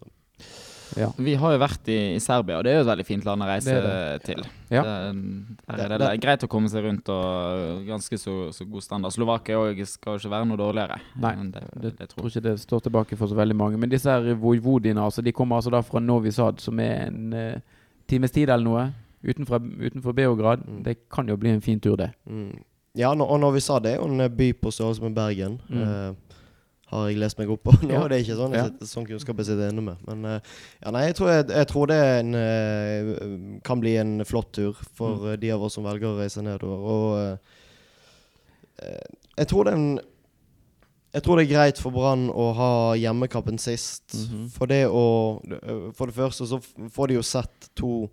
Ja. 0.96 1.09
Vi 1.18 1.35
har 1.35 1.53
jo 1.53 1.59
vært 1.61 1.88
i, 1.92 1.96
i 2.16 2.20
Serbia, 2.22 2.57
og 2.59 2.64
det 2.64 2.72
er 2.72 2.77
jo 2.79 2.85
et 2.87 2.90
veldig 2.90 3.07
fint 3.07 3.24
land 3.27 3.42
å 3.44 3.48
reise 3.51 3.74
Det 3.74 3.83
det. 3.85 4.22
til. 4.24 4.44
Ja. 4.70 4.83
Det, 4.83 4.92
er 4.94 5.77
Det- 5.77 5.88
det, 5.88 5.98
det 6.01 6.09
er 6.09 6.16
greit 6.22 6.44
å 6.44 6.48
komme 6.48 6.68
seg 6.72 6.85
rundt 6.85 7.09
og 7.12 7.85
ganske 7.87 8.18
så, 8.18 8.37
så 8.53 8.64
god 8.64 8.83
standard. 8.87 9.12
Slovakia 9.12 9.59
òg 9.61 9.83
skal 9.87 10.14
jo 10.16 10.22
ikke 10.22 10.31
være 10.37 10.46
noe 10.48 10.57
dårligere. 10.61 11.01
Nei, 11.20 11.35
det, 11.53 11.64
det, 11.74 11.83
det, 11.83 11.92
jeg 12.01 12.09
tror 12.09 12.22
tror 12.22 12.31
ikke 12.33 12.44
det 12.48 12.55
står 12.61 12.81
tilbake 12.88 13.16
for 13.20 13.27
så 13.29 13.35
veldig 13.38 13.57
mange. 13.57 13.77
Men 13.79 13.90
disse 13.92 14.09
her 14.11 14.33
Vojvodina, 14.40 15.05
altså, 15.05 15.22
de 15.22 15.33
kommer 15.33 15.57
altså 15.61 15.70
da 15.74 15.81
fra 15.83 16.01
Novi 16.01 16.31
Sad, 16.33 16.61
som 16.64 16.81
er 16.81 17.09
en 17.11 17.33
uh, 17.35 17.61
times 18.09 18.31
tid 18.33 18.48
eller 18.48 18.64
noe 18.64 18.87
utenfor, 19.24 19.59
utenfor 19.83 20.12
Beograd. 20.14 20.62
Mm. 20.66 20.83
Det 20.87 20.96
kan 21.11 21.29
jo 21.29 21.37
bli 21.37 21.51
en 21.51 21.61
fin 21.64 21.81
tur, 21.81 21.96
det. 21.96 22.12
mm. 22.31 22.64
Ja, 22.98 23.12
og 23.12 23.37
Novi 23.38 23.61
Sad 23.62 23.85
er 23.87 23.96
jo 24.01 24.07
en 24.09 24.24
by 24.35 24.53
på 24.59 24.70
størrelse 24.74 25.03
med 25.05 25.14
Bergen. 25.14 25.61
Mm. 25.68 25.83
eh, 25.83 26.14
har 26.88 27.09
jeg 27.11 27.18
lest 27.20 27.38
meg 27.38 27.51
opp 27.53 27.62
på. 27.68 27.72
Nå 27.85 27.92
Ja. 27.92 28.03
er 28.07 28.22
ikke 28.22 28.37
sånn, 28.38 28.55
jeg 28.57 28.70
sitter, 28.70 28.87
sånn 28.88 29.07
kunnskap 29.09 29.40
jeg 29.42 29.46
sitter 29.51 29.72
inne 29.72 29.83
med. 29.85 29.96
Men 30.09 30.24
uh, 30.24 30.38
ja, 30.83 30.92
nei, 30.94 31.03
jeg 31.11 31.16
tror, 31.18 31.29
jeg, 31.35 31.48
jeg 31.53 31.68
tror 31.68 31.90
det 31.90 31.98
en, 32.18 32.35
uh, 32.35 33.59
kan 33.66 33.81
bli 33.83 33.96
en 34.01 34.14
flott 34.24 34.53
tur 34.57 34.72
for 34.96 35.18
Mm. 35.18 35.27
eh, 35.33 35.37
de 35.42 35.51
av 35.53 35.62
oss 35.68 35.74
som 35.77 35.85
velger 35.85 36.09
å 36.09 36.18
reise 36.18 36.42
nedover. 36.42 36.79
Og 36.94 37.38
eh, 38.83 39.03
jeg 39.38 39.48
tror 39.51 39.64
det 39.68 39.72
er 39.74 39.79
en 39.83 39.90
jeg 41.14 41.22
tror 41.24 41.38
det 41.38 41.46
er 41.46 41.55
greit 41.55 41.79
for 41.81 41.90
Brann 41.90 42.27
å 42.29 42.51
ha 42.55 42.70
hjemmekampen 43.01 43.57
sist. 43.59 44.12
Mhm. 44.14 44.51
For 44.53 44.68
det 44.68 44.83
å 44.92 45.40
For 45.96 46.07
det 46.07 46.14
første 46.14 46.44
så 46.46 46.59
får 46.92 47.09
de 47.09 47.14
jo 47.16 47.22
sett 47.24 47.70
to 47.74 48.11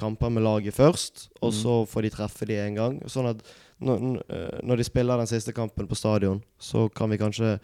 kamper 0.00 0.30
med 0.32 0.42
laget 0.42 0.72
først, 0.72 1.28
og 1.42 1.52
mm. 1.52 1.56
så 1.58 1.72
får 1.86 2.02
de 2.06 2.10
treffe 2.14 2.46
de 2.48 2.56
en 2.62 2.74
gang. 2.78 2.94
Sånn 3.12 3.28
at 3.28 3.42
når, 3.84 4.24
eh, 4.28 4.58
når 4.64 4.80
de 4.80 4.86
spiller 4.88 5.20
den 5.20 5.30
siste 5.30 5.52
kampen 5.56 5.88
på 5.90 5.98
stadion, 5.98 6.42
så 6.58 6.88
kan 6.94 7.12
vi 7.12 7.20
kanskje 7.20 7.58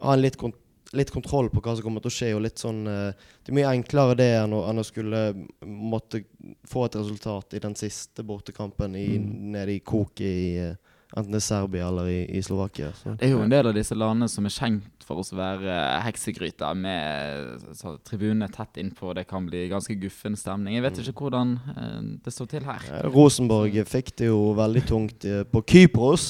ha 0.00 0.12
en 0.16 0.22
litt, 0.24 0.38
kont 0.40 0.56
litt 0.96 1.12
kontroll 1.14 1.46
på 1.52 1.60
hva 1.62 1.76
som 1.76 1.84
kommer 1.86 2.02
til 2.02 2.10
å 2.10 2.14
skje. 2.16 2.28
og 2.34 2.42
litt 2.42 2.58
sånn 2.58 2.80
eh, 2.90 3.12
Det 3.44 3.52
er 3.52 3.58
mye 3.60 3.74
enklere 3.76 4.16
det 4.18 4.30
enn 4.40 4.54
å, 4.56 4.64
enn 4.66 4.82
å 4.82 4.86
skulle 4.86 5.20
måtte 5.62 6.24
få 6.66 6.86
et 6.88 6.96
resultat 6.98 7.54
i 7.54 7.60
den 7.62 7.76
siste 7.78 8.24
bortekampen 8.26 8.96
i, 8.98 9.18
Mm. 9.18 9.52
nede 9.52 9.76
i 9.76 9.80
koket 9.80 10.26
i, 10.26 10.56
eh, 10.58 10.74
enten 11.16 11.32
det 11.34 11.40
er 11.40 11.46
Serbia 11.46 11.88
eller 11.88 12.06
i, 12.10 12.20
i 12.38 12.42
Slovakia. 12.42 12.92
Så. 12.94 13.16
Det 13.18 13.26
er 13.28 13.32
jo 13.34 13.42
en 13.42 13.50
del 13.52 13.66
av 13.70 13.74
disse 13.76 13.96
landene 13.98 14.28
som 14.30 14.46
er 14.46 14.54
kjent 14.54 15.06
for 15.10 15.18
oss 15.24 15.32
å 15.34 15.38
være 15.40 15.74
heksegryter, 16.04 16.76
med 16.78 17.64
så, 17.74 17.96
tribunene 18.06 18.46
tett 18.54 18.78
innpå. 18.78 19.10
Det 19.18 19.24
kan 19.26 19.48
bli 19.48 19.64
ganske 19.72 19.96
guffen 19.98 20.36
stemning. 20.38 20.76
Jeg 20.78 20.84
vet 20.86 21.00
ikke 21.02 21.24
hvordan 21.26 21.56
eh, 21.74 21.96
det 22.24 22.34
står 22.34 22.50
til 22.52 22.68
her. 22.68 22.84
Eh, 23.00 23.08
Rosenborg 23.10 23.74
fikk 23.90 24.12
det 24.20 24.28
jo 24.30 24.52
veldig 24.58 24.84
tungt 24.86 25.26
eh, 25.26 25.42
på 25.50 25.64
Kypros 25.66 26.28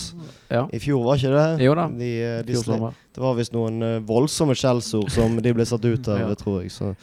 Ja. 0.48 0.64
i 0.72 0.80
fjor, 0.80 1.04
var 1.04 1.20
ikke 1.20 1.34
det? 1.36 1.64
Jo 1.66 1.74
da. 1.76 1.88
De, 1.92 2.10
de 2.48 2.56
Fjor 2.64 2.88
det 3.10 3.20
var 3.24 3.34
visst 3.36 3.52
noen 3.52 3.82
eh, 3.84 3.98
voldsomme 4.06 4.54
skjellsord 4.56 5.10
som 5.12 5.36
de 5.42 5.52
ble 5.52 5.66
satt 5.68 5.84
ut 5.84 6.08
av, 6.08 6.22
Ja. 6.30 6.34
tror 6.40 6.62
jeg. 6.62 6.72
Så 6.72 6.94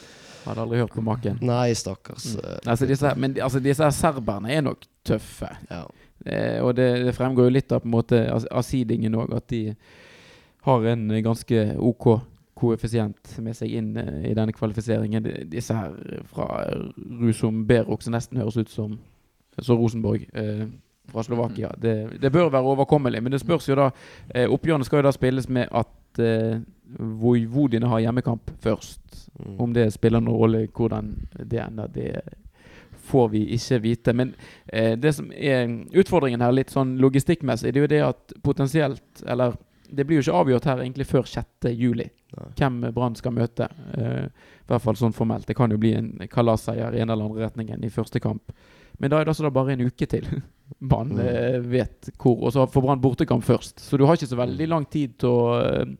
Hadde 0.47 0.63
aldri 0.63 0.77
hørt 0.79 0.93
på 0.95 1.03
maken. 1.03 1.37
nei, 1.43 1.73
stakkars. 1.75 2.29
Mm. 2.39 2.43
Altså, 2.71 2.85
disse, 2.87 3.09
men 3.19 3.33
altså, 3.43 3.59
disse 3.61 3.89
serberne 3.97 4.49
er 4.55 4.61
nok 4.63 4.85
tøffe. 5.05 5.49
Ja. 5.69 5.83
Eh, 6.27 6.59
og 6.63 6.75
det, 6.75 6.87
det 7.07 7.15
fremgår 7.15 7.47
jo 7.47 7.55
litt 7.55 7.71
av 7.71 7.83
på 7.83 7.87
en 7.89 7.95
måte 7.95 8.19
av, 8.33 8.43
av 8.51 8.65
seedingen 8.67 9.15
òg, 9.15 9.31
at 9.37 9.47
de 9.53 9.61
har 10.67 10.87
en 10.91 11.05
ganske 11.23 11.61
OK 11.79 12.07
koeffisient 12.57 13.35
med 13.45 13.53
seg 13.53 13.69
inn 13.77 13.91
eh, 14.01 14.31
i 14.31 14.33
denne 14.35 14.51
kvalifiseringen. 14.55 15.23
De- 15.23 15.45
Disse 15.51 15.75
her 15.77 15.93
fra 16.31 16.47
Rusom 17.21 17.63
Berok 17.69 18.01
som 18.03 18.15
nesten 18.17 18.39
høres 18.41 18.57
ut 18.57 18.71
som, 18.73 18.95
så 19.61 19.77
Rosenborg 19.77 20.25
eh, 20.33 20.65
fra 21.07 21.23
Slovakia. 21.23 21.69
Det, 21.79 21.93
det 22.21 22.31
bør 22.33 22.49
være 22.51 22.73
overkommelig, 22.73 23.21
men 23.23 23.31
det 23.31 23.39
spørs 23.43 23.69
jo 23.69 23.77
da 23.79 23.91
eh, 24.33 24.49
Oppgjørene 24.49 24.83
skal 24.89 24.99
jo 25.03 25.05
da 25.07 25.13
spilles 25.15 25.47
med 25.53 25.69
at 25.71 26.19
eh, 26.19 26.57
Vojvodina 27.21 27.87
har 27.93 27.99
hjemmekamp 28.07 28.51
først. 28.63 29.29
Mm. 29.37 29.55
Om 29.63 29.73
det 29.77 29.85
spiller 29.93 30.23
noen 30.23 30.41
rolle 30.41 30.65
hvordan 30.73 31.13
det 31.45 31.61
ender, 31.61 31.93
det 31.93 32.09
får 33.07 33.29
vi 33.33 33.41
ikke 33.55 33.79
vite. 33.83 34.13
Men 34.13 34.33
eh, 34.67 34.93
det 34.99 35.13
som 35.17 35.31
er 35.31 35.67
utfordringen 35.97 36.43
her, 36.43 36.51
litt 36.55 36.73
sånn 36.73 36.95
logistikkmessig, 37.01 37.71
det 37.73 37.79
er 37.81 37.85
jo 37.87 37.93
det 37.95 38.03
at 38.07 38.37
potensielt 38.43 39.23
Eller 39.25 39.55
det 39.87 40.03
blir 40.03 40.19
jo 40.19 40.25
ikke 40.25 40.39
avgjort 40.41 40.65
her 40.67 40.81
egentlig 40.83 41.05
før 41.07 41.23
6. 41.31 41.69
juli 41.71 42.09
hvem 42.59 42.81
Brann 42.91 43.15
skal 43.15 43.31
møte. 43.31 43.69
Eh, 43.95 44.25
I 44.27 44.67
hvert 44.67 44.83
fall 44.83 44.97
sånn 44.99 45.13
formelt. 45.15 45.47
Det 45.47 45.55
kan 45.55 45.71
jo 45.71 45.77
bli 45.79 45.93
en 45.95 46.09
kalasseier 46.27 46.91
i 46.93 46.99
en 46.99 47.09
eller 47.09 47.29
andre 47.29 47.45
retningen 47.47 47.85
i 47.87 47.91
første 47.93 48.19
kamp. 48.19 48.51
Men 48.99 49.13
da 49.13 49.21
er 49.21 49.25
det 49.27 49.31
altså 49.31 49.45
da 49.47 49.51
bare 49.55 49.77
en 49.77 49.85
uke 49.87 50.05
til 50.11 50.27
Brann 50.91 51.13
Mm. 51.15 51.21
eh, 51.23 51.59
vet 51.71 52.09
hvor. 52.19 52.41
Og 52.43 52.51
så 52.51 52.65
får 52.67 52.83
Brann 52.83 53.01
bortekamp 53.01 53.45
først. 53.47 53.79
Så 53.79 53.97
du 53.97 54.03
har 54.05 54.19
ikke 54.19 54.27
så 54.27 54.41
veldig 54.41 54.67
lang 54.67 54.85
tid 54.91 55.15
til 55.23 55.29
å 55.31 55.55
eh, 55.61 55.95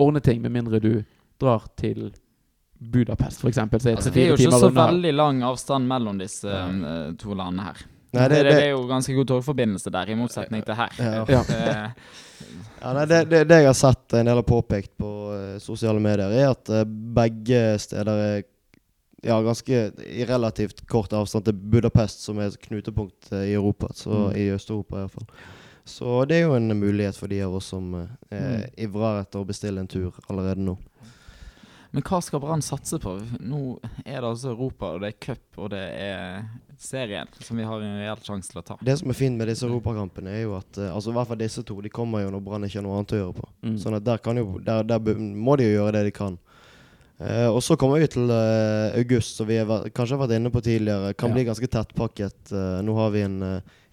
ordne 0.00 0.20
ting, 0.24 0.40
med 0.40 0.54
mindre 0.56 0.80
du 0.80 0.94
drar 1.38 1.68
til 1.76 2.08
Budapest, 2.78 3.40
f.eks. 3.44 3.56
Så 3.56 3.66
Altså, 3.72 4.10
det 4.10 4.14
det 4.14 4.22
er 4.24 4.28
jo 4.28 4.36
ikke 4.36 4.58
så 4.60 4.70
veldig 4.74 5.12
lang 5.14 5.42
avstand 5.42 5.86
mellom 5.88 6.18
disse 6.18 6.46
uh, 6.48 7.12
to 7.18 7.34
landene 7.34 7.62
her. 7.70 7.84
Nei, 8.16 8.28
det, 8.28 8.36
det- 8.36 8.42
det, 8.44 8.50
det- 8.56 8.64
er 8.64 8.70
jo 8.70 8.82
ganske 8.88 9.14
god 9.14 9.26
togforbindelse 9.26 9.90
der, 9.92 10.10
i 10.10 10.14
motsetning 10.14 10.62
til 10.64 10.74
her. 10.74 10.92
Ja. 10.98 11.24
Ja. 11.28 11.90
Eh, 12.76 12.92
nei, 12.92 13.06
det, 13.08 13.18
det, 13.30 13.38
det 13.48 13.56
jeg 13.62 13.66
har 13.70 13.74
sett 13.74 14.12
en 14.18 14.26
del 14.28 14.36
har 14.36 14.44
påpekt 14.44 14.90
på 15.00 15.08
uh, 15.32 15.54
sosiale 15.58 15.98
medier, 16.04 16.28
er 16.36 16.50
at 16.52 16.68
uh, 16.68 16.82
begge 16.84 17.78
steder 17.80 18.10
er 18.20 18.42
ja, 19.24 19.38
ganske 19.42 19.78
i 20.04 20.26
relativt 20.28 20.82
kort 20.86 21.14
avstand 21.16 21.46
til 21.48 21.56
Budapest, 21.56 22.20
som 22.28 22.36
er 22.38 22.50
et 22.52 22.58
knutepunkt 22.68 23.32
i 23.32 23.54
Europa. 23.56 23.88
Så, 23.96 24.10
Mm. 24.12 24.36
I 24.36 24.44
Øst-Europa 24.52 25.00
iallfall. 25.00 25.26
Så 25.88 26.18
det 26.28 26.36
er 26.36 26.44
jo 26.50 26.54
en 26.58 26.68
mulighet 26.78 27.16
for 27.16 27.32
de 27.32 27.40
av 27.42 27.54
oss 27.56 27.72
som 27.72 27.88
uh, 27.94 28.04
Mm. 28.30 28.68
ivrer 28.76 29.22
etter 29.24 29.40
å 29.40 29.48
bestille 29.48 29.80
en 29.80 29.88
tur 29.88 30.12
allerede 30.28 30.60
nå. 30.60 30.76
Men 31.96 32.04
hva 32.04 32.18
skal 32.20 32.42
Brann 32.42 32.60
satse 32.60 32.98
på? 33.00 33.14
Nå 33.40 33.58
er 34.04 34.18
det 34.20 34.28
altså 34.28 34.50
Europa, 34.52 34.90
og 34.92 35.00
det 35.00 35.14
er 35.14 35.20
cup, 35.26 35.44
og 35.56 35.70
det 35.72 35.80
er 35.96 36.42
serien 36.76 37.30
som 37.40 37.56
vi 37.56 37.64
har 37.64 37.80
en 37.80 37.94
reell 38.02 38.18
sjanse 38.20 38.52
til 38.52 38.60
å 38.60 38.64
ta. 38.68 38.74
Det 38.84 38.98
som 39.00 39.08
er 39.08 39.16
fint 39.16 39.38
med 39.40 39.48
disse 39.48 39.64
europakampene, 39.64 40.34
er 40.36 40.42
jo 40.42 40.58
at 40.58 40.76
eh, 40.76 40.90
altså 40.92 41.14
i 41.14 41.16
hvert 41.16 41.30
fall 41.30 41.40
disse 41.40 41.64
to 41.64 41.78
de 41.80 41.88
kommer 41.88 42.20
jo 42.26 42.34
når 42.34 42.42
Brann 42.44 42.66
ikke 42.68 42.82
har 42.82 42.84
noe 42.84 42.98
annet 42.98 43.14
å 43.16 43.20
gjøre 43.22 43.36
på. 43.38 43.46
Mm. 43.64 43.78
Sånn 43.80 43.96
at 43.96 44.04
der, 44.04 44.20
kan 44.20 44.36
jo, 44.36 44.44
der, 44.66 44.84
der 44.84 45.22
må 45.24 45.56
de 45.56 45.70
jo 45.70 45.78
gjøre 45.78 45.94
det 45.96 46.02
de 46.10 46.12
kan. 46.18 46.36
Uh, 47.16 47.48
og 47.48 47.62
så 47.64 47.78
kommer 47.80 48.02
vi 48.02 48.10
til 48.12 48.28
uh, 48.28 48.92
august, 49.00 49.38
som 49.38 49.48
vi 49.48 49.56
vært- 49.64 49.88
kanskje 49.96 50.18
har 50.18 50.26
vært 50.26 50.36
inne 50.36 50.52
på 50.52 50.60
tidligere. 50.60 51.14
Kan 51.16 51.32
Ja. 51.32 51.38
bli 51.38 51.46
ganske 51.48 51.70
tettpakket. 51.72 52.52
Uh, 52.52 52.82
nå 52.84 52.92
har 52.98 53.14
vi 53.14 53.22
en 53.24 53.38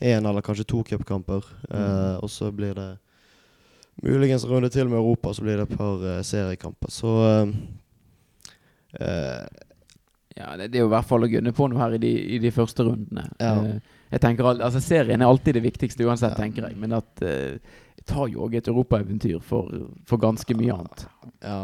én 0.04 0.28
eller 0.28 0.44
kanskje 0.44 0.68
to 0.68 0.82
cupkamper. 0.84 1.40
Mm. 1.72 2.20
Og 2.20 2.28
så 2.28 2.52
blir 2.52 2.76
det 2.76 2.90
muligens 4.04 4.44
en 4.44 4.52
runde 4.52 4.70
til 4.76 4.92
med 4.92 5.00
Europa, 5.00 5.32
så 5.32 5.46
blir 5.48 5.56
det 5.56 5.70
et 5.72 5.78
par 5.80 6.04
seriekamper. 6.28 6.92
Så 6.92 7.14
eh, 9.00 9.44
eh, 9.44 9.46
Ja, 10.36 10.56
det, 10.58 10.72
det 10.74 10.80
er 10.80 10.82
jo 10.86 10.90
i 10.90 10.96
hvert 10.96 11.06
fall 11.06 11.24
å 11.28 11.30
gunne 11.30 11.52
på 11.54 11.68
noe 11.70 11.78
her 11.78 11.94
i 11.94 12.02
de, 12.02 12.10
i 12.36 12.40
de 12.42 12.50
første 12.52 12.82
rundene. 12.88 13.28
Ja. 13.40 13.52
Uh, 13.62 14.00
jeg 14.14 14.22
tenker 14.24 14.48
al- 14.50 14.64
altså 14.66 14.80
Serien 14.82 15.22
er 15.22 15.30
alltid 15.30 15.54
det 15.60 15.62
viktigste 15.66 16.06
uansett, 16.08 16.34
Ja. 16.34 16.40
tenker 16.42 16.66
jeg. 16.68 16.78
Men 16.82 16.96
at 16.98 17.22
uh, 17.22 17.54
jeg 18.00 18.06
tar 18.10 18.28
jo 18.34 18.48
òg 18.48 18.56
et 18.58 18.68
europaeventyr 18.72 19.40
for, 19.46 19.70
for 20.10 20.18
ganske 20.22 20.58
mye 20.58 20.74
annet. 20.74 21.06
Ja. 21.46 21.60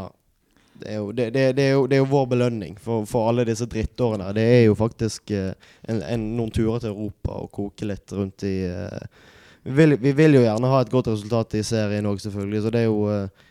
Det 0.79 0.87
er, 0.93 0.99
jo, 1.01 1.09
det, 1.11 1.25
det, 1.35 1.41
det, 1.57 1.63
er 1.65 1.73
jo, 1.75 1.87
det 1.91 1.97
er 1.97 1.99
jo 2.05 2.11
vår 2.13 2.27
belønning 2.31 2.77
for, 2.79 3.03
for 3.09 3.27
alle 3.27 3.43
disse 3.49 3.65
drittårene. 3.67 4.29
Det 4.37 4.45
er 4.47 4.61
jo 4.69 4.77
faktisk 4.79 5.33
eh, 5.35 5.49
en, 5.91 5.97
en, 6.07 6.21
noen 6.37 6.53
turer 6.55 6.79
til 6.79 6.93
Europa 6.93 7.33
og 7.41 7.49
koke 7.51 7.89
litt 7.89 8.13
rundt 8.15 8.45
i 8.47 8.53
eh, 8.69 9.25
vi, 9.65 9.73
vil, 9.75 9.97
vi 9.99 10.13
vil 10.15 10.37
jo 10.37 10.45
gjerne 10.45 10.69
ha 10.71 10.79
et 10.85 10.93
godt 10.93 11.09
resultat 11.11 11.57
i 11.59 11.65
serien 11.67 12.07
òg, 12.07 12.21
selvfølgelig. 12.23 12.61
Så 12.63 12.71
det 12.71 12.85
er 12.85 12.87
jo 12.87 13.01
eh, 13.11 13.45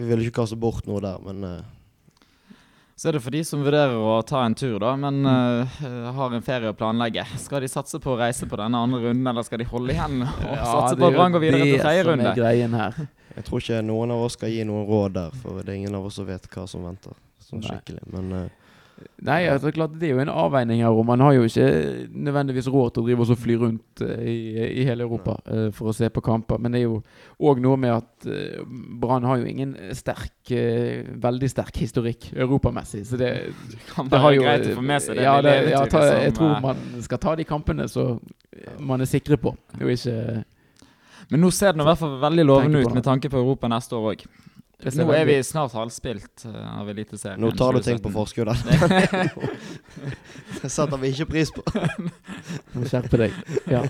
Vi 0.00 0.08
vil 0.10 0.24
ikke 0.26 0.40
kaste 0.40 0.58
bort 0.58 0.88
noe 0.90 0.98
der, 1.04 1.22
men 1.28 1.44
eh, 1.46 1.62
Så 2.96 3.10
er 3.10 3.12
det 3.12 3.20
for 3.20 3.34
de 3.34 3.42
som 3.44 3.60
vurderer 3.60 3.92
å 4.00 4.22
ta 4.24 4.38
en 4.46 4.54
tur, 4.56 4.78
da, 4.80 4.94
men 4.96 5.18
uh, 5.28 5.80
har 6.16 6.32
en 6.32 6.44
ferie 6.44 6.70
å 6.72 6.76
planlegge. 6.76 7.26
Skal 7.42 7.60
de 7.60 7.68
satse 7.68 8.00
på 8.00 8.14
å 8.14 8.16
reise 8.16 8.48
på 8.48 8.56
denne 8.56 8.80
andre 8.80 9.02
runden, 9.02 9.26
eller 9.28 9.44
skal 9.44 9.60
de 9.60 9.66
holde 9.68 9.92
igjen 9.92 10.22
og 10.24 10.54
satse 10.72 10.96
på 10.96 11.10
at 11.10 11.18
Brann 11.18 11.36
går 11.36 11.42
videre 11.44 11.66
til 11.68 11.82
tredje 11.82 12.06
runde? 12.08 12.32
greien 12.38 12.76
her. 12.80 12.96
jeg 13.36 13.44
tror 13.50 13.60
ikke 13.60 13.82
noen 13.84 14.14
av 14.16 14.24
oss 14.24 14.38
skal 14.38 14.54
gi 14.54 14.64
noen 14.64 14.88
råd 14.88 15.18
der, 15.18 15.36
for 15.42 15.60
det 15.60 15.74
er 15.74 15.82
ingen 15.82 15.98
av 15.98 16.08
oss 16.08 16.16
som 16.16 16.28
vet 16.30 16.48
hva 16.54 16.64
som 16.72 16.88
venter. 16.88 17.20
Sånn 17.44 17.66
skikkelig. 17.68 18.00
Men 18.16 18.32
eh, 18.38 18.48
Nei, 19.26 19.42
altså, 19.50 19.68
klart 19.74 19.96
det 20.00 20.08
er 20.08 20.14
jo 20.14 20.22
en 20.22 20.30
avveining 20.32 20.80
her, 20.80 20.94
og 20.96 21.04
man 21.08 21.20
har 21.20 21.34
jo 21.36 21.44
ikke 21.44 21.66
nødvendigvis 22.16 22.68
råd 22.72 22.94
til 22.94 23.02
å 23.02 23.06
drive 23.08 23.26
og 23.26 23.40
fly 23.40 23.56
rundt 23.60 24.02
eh, 24.04 24.22
i, 24.32 24.36
i 24.80 24.86
hele 24.88 25.04
Europa 25.04 25.34
uh, 25.50 25.66
for 25.76 25.90
å 25.90 25.94
se 25.96 26.08
på 26.12 26.22
kamper. 26.24 26.60
Men 26.62 26.72
det 26.72 26.80
er 26.80 26.86
jo 26.86 27.02
òg 27.50 27.60
noe 27.64 27.76
med 27.80 27.92
at 27.92 28.28
uh, 28.28 28.62
Brann 29.02 29.26
har 29.28 29.42
jo 29.42 29.50
ingen 29.50 29.74
sterk, 29.96 30.32
uh, 30.48 31.12
veldig 31.26 31.50
sterk 31.52 31.82
historikk 31.82 32.30
europamessig. 32.32 33.04
Så 33.08 33.20
det, 33.20 33.32
Kan 33.92 34.08
det 34.08 34.16
være 34.16 34.24
har 34.24 34.36
jo 34.38 34.46
greit 34.46 34.66
å 34.70 34.78
få 34.78 34.86
med 34.92 35.04
seg 35.04 35.20
det. 35.20 35.28
Ja, 35.28 35.36
det, 35.44 35.54
ja 35.74 35.84
ta, 35.92 36.04
jeg 36.22 36.36
tror 36.38 36.56
man 36.64 36.82
skal 37.04 37.22
ta 37.26 37.36
de 37.36 37.48
kampene 37.48 37.88
så 37.92 38.08
man 38.80 39.04
er 39.04 39.10
sikre 39.10 39.36
på, 39.40 39.52
og 39.52 39.92
ikke 39.92 40.16
Men 41.28 41.42
nå 41.42 41.50
ser 41.52 41.74
det 41.74 41.82
i 41.82 41.88
hvert 41.88 42.00
fall 42.00 42.16
veldig 42.22 42.44
lovende 42.46 42.84
ut 42.86 42.94
med 42.96 43.04
tanke 43.04 43.28
på 43.28 43.40
Europa 43.40 43.68
neste 43.68 43.98
år 43.98 44.12
òg. 44.14 44.28
Nå 44.84 45.06
er 45.16 45.24
vi 45.24 45.36
snart 45.42 45.72
halvspilt 45.72 46.44
eh, 46.44 46.80
av 46.80 46.88
Eliteserien. 46.92 47.40
nå 47.40 47.50
tar 47.56 47.72
du 47.72 47.80
ting 47.82 47.98
på 48.04 48.10
forskudd. 48.12 48.50
Det 50.62 50.68
setter 50.70 50.96
vi 51.00 51.08
ikke 51.14 51.26
pris 51.30 51.50
på. 51.54 51.62
Må 52.76 52.84
skjerpe 52.88 53.20
deg. 53.24 53.36
Ja. 53.72 53.82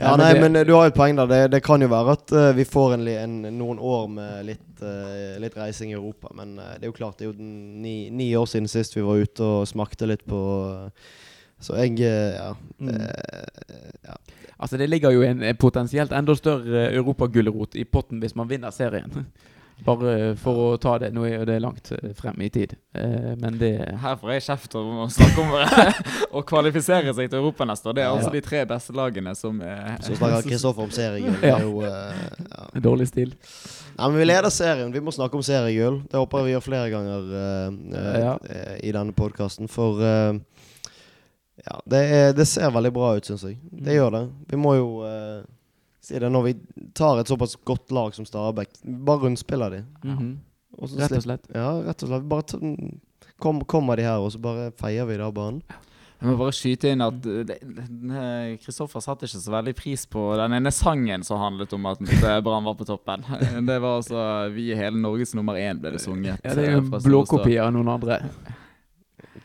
Ja, 0.00 0.14
Nei, 0.16 0.30
men 0.32 0.34
det- 0.34 0.40
men 0.40 0.56
eh, 0.56 0.64
du 0.64 0.72
har 0.72 0.86
jo 0.86 0.92
et 0.92 0.96
poeng 0.96 1.16
der. 1.18 1.26
Det, 1.28 1.40
det 1.52 1.60
kan 1.66 1.82
jo 1.82 1.88
være 1.90 2.14
at 2.16 2.32
uh, 2.32 2.52
vi 2.56 2.64
får 2.64 2.94
en, 2.96 3.02
en, 3.10 3.34
noen 3.58 3.78
år 3.84 4.06
med 4.08 4.46
litt, 4.48 4.68
uh, 4.80 5.34
litt 5.42 5.56
reising 5.58 5.90
i 5.92 5.96
Europa. 5.98 6.30
Men 6.38 6.54
uh, 6.58 6.70
det 6.78 6.86
er 6.86 6.92
jo 6.92 6.96
klart, 6.96 7.18
det 7.18 7.26
er 7.26 7.32
jo 7.34 7.50
ni, 7.84 8.08
ni 8.14 8.30
år 8.38 8.46
siden 8.48 8.70
sist 8.70 8.96
vi 8.96 9.04
var 9.04 9.20
ute 9.20 9.44
og 9.44 9.66
smakte 9.68 10.08
litt 10.08 10.24
på 10.30 10.40
Så 11.60 11.76
jeg 11.82 11.98
ja, 12.00 12.54
Mm. 12.80 12.94
eh, 12.96 13.90
ja. 14.08 14.14
Altså 14.60 14.76
Det 14.76 14.90
ligger 14.90 15.10
jo 15.16 15.22
en 15.24 15.42
en 15.42 15.56
potensielt 15.56 16.12
enda 16.12 16.34
større 16.36 16.90
europagulrot 16.92 17.74
i 17.80 17.84
potten 17.84 18.20
hvis 18.20 18.34
man 18.36 18.48
vinner 18.50 18.70
serien. 18.70 19.10
Bare 19.80 20.34
for 20.36 20.58
å 20.60 20.64
ta 20.76 20.98
det. 21.00 21.08
Nå 21.16 21.22
er 21.24 21.38
jo 21.38 21.44
det 21.48 21.54
langt 21.64 21.88
eh, 21.96 22.10
frem 22.12 22.36
i 22.44 22.50
tid. 22.52 22.74
Eh, 22.92 23.30
Men 23.40 23.56
det 23.56 23.70
Her 24.02 24.18
får 24.20 24.32
jeg 24.34 24.42
kjeft 24.44 24.74
om 24.76 24.98
å 25.06 25.08
snakke 25.08 25.40
om 25.40 25.54
å 26.36 26.42
kvalifisere 26.44 27.14
seg 27.16 27.30
til 27.32 27.38
Europa 27.40 27.64
neste 27.64 27.88
år. 27.88 27.96
Det 27.96 28.02
er 28.04 28.10
Ja. 28.10 28.16
altså 28.18 28.32
de 28.34 28.42
tre 28.44 28.60
beste 28.68 28.92
lagene 28.92 29.32
som 29.34 29.62
er 29.64 29.96
Så 30.04 30.18
snakker 30.18 30.44
Kristoffer 30.50 30.84
om 30.84 30.90
seriegull. 30.92 31.40
Det 31.40 31.48
Ja. 31.48 31.56
er 31.56 31.64
jo 31.64 31.80
eh, 31.80 32.20
ja. 32.50 32.80
dårlig 32.90 33.08
stil. 33.08 33.32
Nei, 33.96 34.08
men 34.10 34.18
Vi 34.20 34.24
leder 34.28 34.50
serien. 34.52 34.92
Vi 34.92 35.00
må 35.00 35.16
snakke 35.16 35.40
om 35.40 35.42
seriegull. 35.48 36.02
Det 36.12 36.20
håper 36.20 36.38
jeg 36.38 36.44
vi 36.50 36.52
gjør 36.58 36.66
flere 36.68 36.90
ganger 36.92 37.32
uh, 37.32 37.72
uh, 37.96 38.20
Ja. 38.20 38.36
eh, 38.52 38.76
i 38.84 38.92
denne 38.92 39.12
podkasten. 39.16 39.68
For 39.68 40.04
eh, 40.04 40.34
ja, 41.66 41.80
det, 41.86 41.98
er, 42.18 42.32
det 42.36 42.46
ser 42.48 42.70
veldig 42.72 42.92
bra 42.92 43.14
ut, 43.16 43.26
syns 43.28 43.42
jeg. 43.44 43.58
Det 43.70 43.92
Mm. 43.92 43.96
gjør 43.96 44.10
det. 44.16 44.22
Vi 44.48 44.56
må 44.56 44.74
jo 44.76 44.86
eh, 45.06 45.42
si 46.00 46.18
det 46.18 46.30
når 46.32 46.42
vi 46.48 46.54
tar 46.94 47.20
et 47.20 47.28
såpass 47.28 47.56
godt 47.64 47.90
lag 47.92 48.14
som 48.14 48.24
Stabæk. 48.24 48.68
Bare 48.84 49.18
rundspiller 49.26 49.70
de. 49.70 49.84
Mm 50.04 50.16
-hmm. 50.18 50.36
Rett 50.98 51.12
og 51.12 51.22
slett. 51.22 51.46
Ja, 51.54 51.82
rett 51.84 52.02
og 52.02 52.08
slett. 52.08 52.24
Bare 52.28 52.42
ta, 52.42 52.58
kom, 53.38 53.60
kommer 53.64 53.96
de 53.96 54.02
her, 54.02 54.18
og 54.18 54.32
så 54.32 54.38
bare 54.38 54.70
feier 54.72 55.04
vi 55.06 55.16
det 55.16 55.24
av 55.24 55.32
banen. 55.34 55.62
Jeg 56.20 56.28
må 56.28 56.36
bare 56.36 56.52
skyte 56.52 56.88
inn 56.92 57.00
at 57.00 57.14
Kristoffer 58.64 59.00
satte 59.00 59.24
ikke 59.24 59.40
så 59.40 59.52
veldig 59.54 59.74
pris 59.76 60.06
på 60.06 60.36
den 60.36 60.52
ene 60.52 60.70
sangen 60.74 61.22
som 61.24 61.40
handlet 61.40 61.72
om 61.72 61.86
at 61.86 62.00
uh, 62.00 62.40
Brann 62.44 62.64
var 62.64 62.74
på 62.74 62.84
toppen. 62.88 63.24
Det 63.66 63.78
var 63.80 63.96
altså 64.00 64.48
'Vi 64.52 64.72
er 64.72 64.76
hele 64.76 65.00
Norges 65.00 65.34
nummer 65.34 65.54
én', 65.54 65.80
ble 65.80 65.90
det 65.92 66.00
sunget. 66.00 66.40
Ja, 66.44 66.54
det 66.54 66.68
er 66.68 66.72
jo 66.72 66.82
uh, 66.84 66.94
en 66.94 67.02
blåkopi 67.02 67.56
av 67.58 67.72
noen 67.72 67.88
andre. 67.88 68.20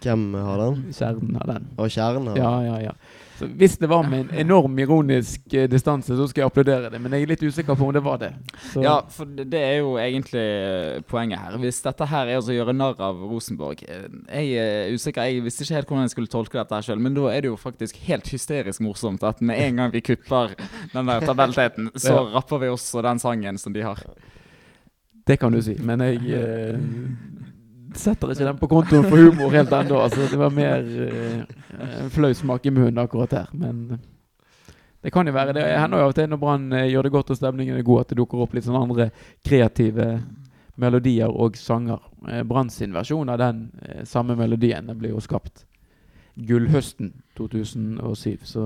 Hvem 0.02 0.34
har 0.34 0.58
den? 0.60 0.80
Kjernen 0.94 1.36
har 1.40 1.48
den. 1.54 1.68
Og 1.78 1.90
Kjernen 1.94 2.28
har 2.28 2.36
den. 2.36 2.44
Ja, 2.44 2.56
ja, 2.66 2.80
ja. 2.90 2.92
Så 3.36 3.48
hvis 3.52 3.74
det 3.78 3.90
var 3.92 4.06
med 4.08 4.30
en 4.30 4.40
enorm 4.46 4.78
ironisk 4.80 5.54
eh, 5.54 5.66
distanse, 5.70 6.16
så 6.16 6.26
skal 6.32 6.42
jeg 6.46 6.48
applaudere 6.52 6.90
det. 6.90 7.02
Men 7.04 7.12
jeg 7.18 7.26
er 7.26 7.32
litt 7.34 7.42
usikker 7.44 7.76
på 7.76 7.90
om 7.90 7.92
det 7.94 8.02
var 8.06 8.18
det. 8.22 8.30
Så, 8.72 8.82
Ja, 8.86 8.94
for 9.12 9.26
det 9.28 9.46
det 9.52 9.60
er 9.60 9.74
jo 9.82 9.98
egentlig 10.00 10.40
eh, 10.46 11.02
poenget 11.10 11.40
her. 11.44 11.58
Hvis 11.60 11.82
dette 11.84 12.08
her 12.08 12.32
er 12.32 12.40
å 12.40 12.56
gjøre 12.56 12.74
narr 12.76 13.02
av 13.04 13.20
Rosenborg 13.28 13.84
eh, 13.84 14.06
Jeg 14.32 14.54
er 14.64 14.94
usikker, 14.96 15.28
jeg 15.28 15.44
visste 15.44 15.68
ikke 15.68 15.76
helt 15.82 15.92
hvordan 15.92 16.08
jeg 16.08 16.14
skulle 16.16 16.32
tolke 16.32 16.62
dette 16.62 16.82
sjøl, 16.88 17.04
men 17.04 17.14
da 17.18 17.28
er 17.34 17.44
det 17.46 17.52
jo 17.52 17.60
faktisk 17.60 18.00
helt 18.08 18.32
hysterisk 18.32 18.82
morsomt 18.88 19.24
at 19.28 19.42
med 19.44 19.60
en 19.68 19.82
gang 19.84 19.92
vi 19.94 20.02
kupper 20.14 20.56
den 20.96 21.12
der 21.12 21.28
tabellteten, 21.28 21.92
så 21.96 22.16
Ja. 22.16 22.24
rapper 22.40 22.64
vi 22.64 22.72
også 22.72 23.04
den 23.04 23.20
sangen 23.20 23.58
som 23.60 23.74
de 23.76 23.84
har. 23.84 24.00
Det 25.28 25.40
kan 25.42 25.52
du 25.52 25.62
si. 25.62 25.76
Men 25.82 26.00
jeg 26.00 26.24
eh, 26.32 26.80
setter 28.00 28.34
ikke 28.34 28.48
den 28.48 28.60
på 28.60 28.70
kontoen 28.72 29.08
for 29.08 29.22
humor 29.22 29.54
helt 29.56 29.74
ennå. 29.74 30.02
Altså, 30.04 30.28
det 30.32 30.40
var 30.40 30.54
mer 30.54 30.84
uh, 30.84 31.40
en 32.04 32.12
flau 32.14 32.34
smak 32.34 32.66
i 32.66 32.74
munnen 32.76 33.02
akkurat 33.04 33.34
her. 33.40 33.54
Men 33.54 34.00
det 35.06 35.12
kan 35.14 35.28
jo 35.28 35.34
være 35.34 35.54
det. 35.54 35.62
Det 35.62 35.78
hender 35.78 36.02
jo 36.02 36.06
av 36.08 36.12
og 36.16 36.18
til 36.18 36.30
når 36.32 36.40
Brann 36.42 36.64
eh, 36.74 36.88
gjør 36.90 37.06
det 37.06 37.12
godt 37.14 37.30
og 37.30 37.38
stemningen 37.38 37.78
er 37.78 37.86
god, 37.86 38.00
at 38.02 38.10
det 38.10 38.16
dukker 38.18 38.40
opp 38.42 38.56
litt 38.58 38.66
sånne 38.66 38.80
andre 38.88 39.06
kreative 39.46 40.08
melodier 40.82 41.30
og 41.30 41.60
sanger. 41.62 42.02
Eh, 42.26 42.42
Brann 42.42 42.72
sin 42.74 42.96
versjon 42.96 43.30
av 43.30 43.38
den 43.38 43.60
eh, 43.86 44.02
samme 44.10 44.34
melodien 44.40 44.90
den 44.90 44.98
ble 44.98 45.12
jo 45.12 45.22
skapt 45.22 45.62
gullhøsten 46.36 47.14
2007. 47.38 48.42
Så 48.50 48.64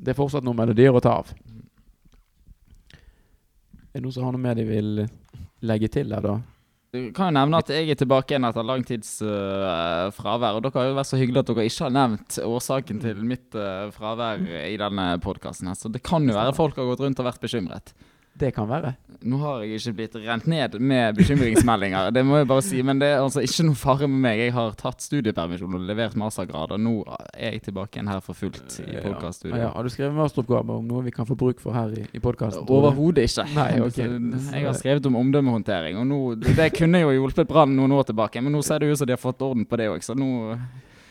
det 0.00 0.14
er 0.14 0.18
fortsatt 0.18 0.46
noen 0.46 0.56
melodier 0.62 0.96
å 0.96 1.04
ta 1.04 1.18
av. 1.20 1.34
Er 3.92 4.00
det 4.00 4.06
noen 4.06 4.16
som 4.16 4.24
har 4.24 4.32
noe 4.32 4.40
mer 4.40 4.56
de 4.56 4.64
vil 4.64 5.04
legge 5.68 5.92
til 5.92 6.16
der, 6.16 6.24
da? 6.24 6.38
Du 6.92 7.06
kan 7.16 7.30
jo 7.30 7.38
nevne 7.38 7.56
at 7.56 7.70
jeg 7.72 7.88
er 7.88 7.96
tilbake 7.96 8.34
igjen 8.34 8.44
etter 8.44 8.66
lang 8.68 8.82
tids 8.84 9.14
øh, 9.24 10.10
fravær. 10.12 10.58
Og 10.58 10.66
dere 10.66 10.76
har 10.76 10.90
jo 10.90 10.96
vært 10.98 11.08
så 11.08 11.16
hyggelige 11.16 11.40
at 11.40 11.48
dere 11.48 11.64
ikke 11.70 11.86
har 11.86 11.94
nevnt 11.96 12.36
årsaken 12.44 12.98
til 13.00 13.22
mitt 13.24 13.56
uh, 13.56 13.86
fravær 13.94 14.42
i 14.44 14.76
denne 14.76 15.06
podkasten. 15.24 15.72
Så 15.72 15.88
det 15.88 16.02
kan 16.04 16.28
jo 16.28 16.36
være 16.36 16.52
folk 16.52 16.76
har 16.76 16.90
gått 16.90 17.00
rundt 17.00 17.22
og 17.24 17.30
vært 17.30 17.40
bekymret. 17.40 17.94
Det 18.38 18.48
kan 18.56 18.66
være. 18.68 18.94
Nå 19.22 19.36
har 19.38 19.60
jeg 19.62 19.76
ikke 19.78 19.92
blitt 19.94 20.14
rent 20.24 20.46
ned 20.50 20.72
med 20.82 21.14
bekymringsmeldinger, 21.14 22.08
det 22.10 22.24
må 22.26 22.40
jeg 22.40 22.46
bare 22.50 22.62
si. 22.66 22.80
Men 22.82 22.98
det 22.98 23.10
er 23.12 23.20
altså 23.22 23.42
ikke 23.44 23.66
noe 23.68 23.78
fare 23.78 24.08
med 24.10 24.18
meg. 24.24 24.40
Jeg 24.40 24.54
har 24.56 24.72
tatt 24.80 25.04
studiepermisjon 25.04 25.76
og 25.78 25.84
levert 25.86 26.16
mastergrad, 26.18 26.72
og 26.74 26.80
nå 26.82 26.94
er 27.36 27.52
jeg 27.52 27.62
tilbake 27.68 28.00
igjen 28.00 28.10
her 28.10 28.18
for 28.24 28.34
fullt 28.34 28.80
i 28.82 28.96
Ja. 28.96 29.04
podkaststudio. 29.04 29.60
Ja, 29.60 29.68
Har 29.76 29.82
du 29.86 29.90
skrevet 29.94 30.16
masteroppgave 30.16 30.74
om 30.80 30.88
noe 30.88 31.04
vi 31.06 31.12
kan 31.14 31.28
få 31.28 31.36
bruk 31.38 31.60
for 31.62 31.72
her 31.76 31.92
i, 31.94 32.06
i 32.12 32.18
podkasten? 32.24 32.66
Overhodet 32.66 33.28
ikke. 33.30 33.46
Nei, 33.54 33.80
okay. 33.80 34.08
Jeg 34.58 34.66
har 34.66 34.74
skrevet 34.80 35.06
om 35.06 35.16
omdømmehåndtering, 35.22 35.98
og 36.02 36.06
nå, 36.06 36.20
det 36.42 36.72
kunne 36.74 37.04
jo 37.04 37.12
hjulpet 37.14 37.46
Brann 37.52 37.76
noen 37.76 37.92
år 37.92 38.08
tilbake, 38.10 38.42
men 38.42 38.52
nå 38.52 38.62
ser 38.64 38.80
det 38.82 38.90
ut 38.90 38.98
som 38.98 39.06
de 39.06 39.14
har 39.14 39.22
fått 39.22 39.42
orden 39.42 39.64
på 39.68 39.76
det 39.78 39.86
òg, 39.92 40.02
så 40.02 40.16
nå 40.18 40.56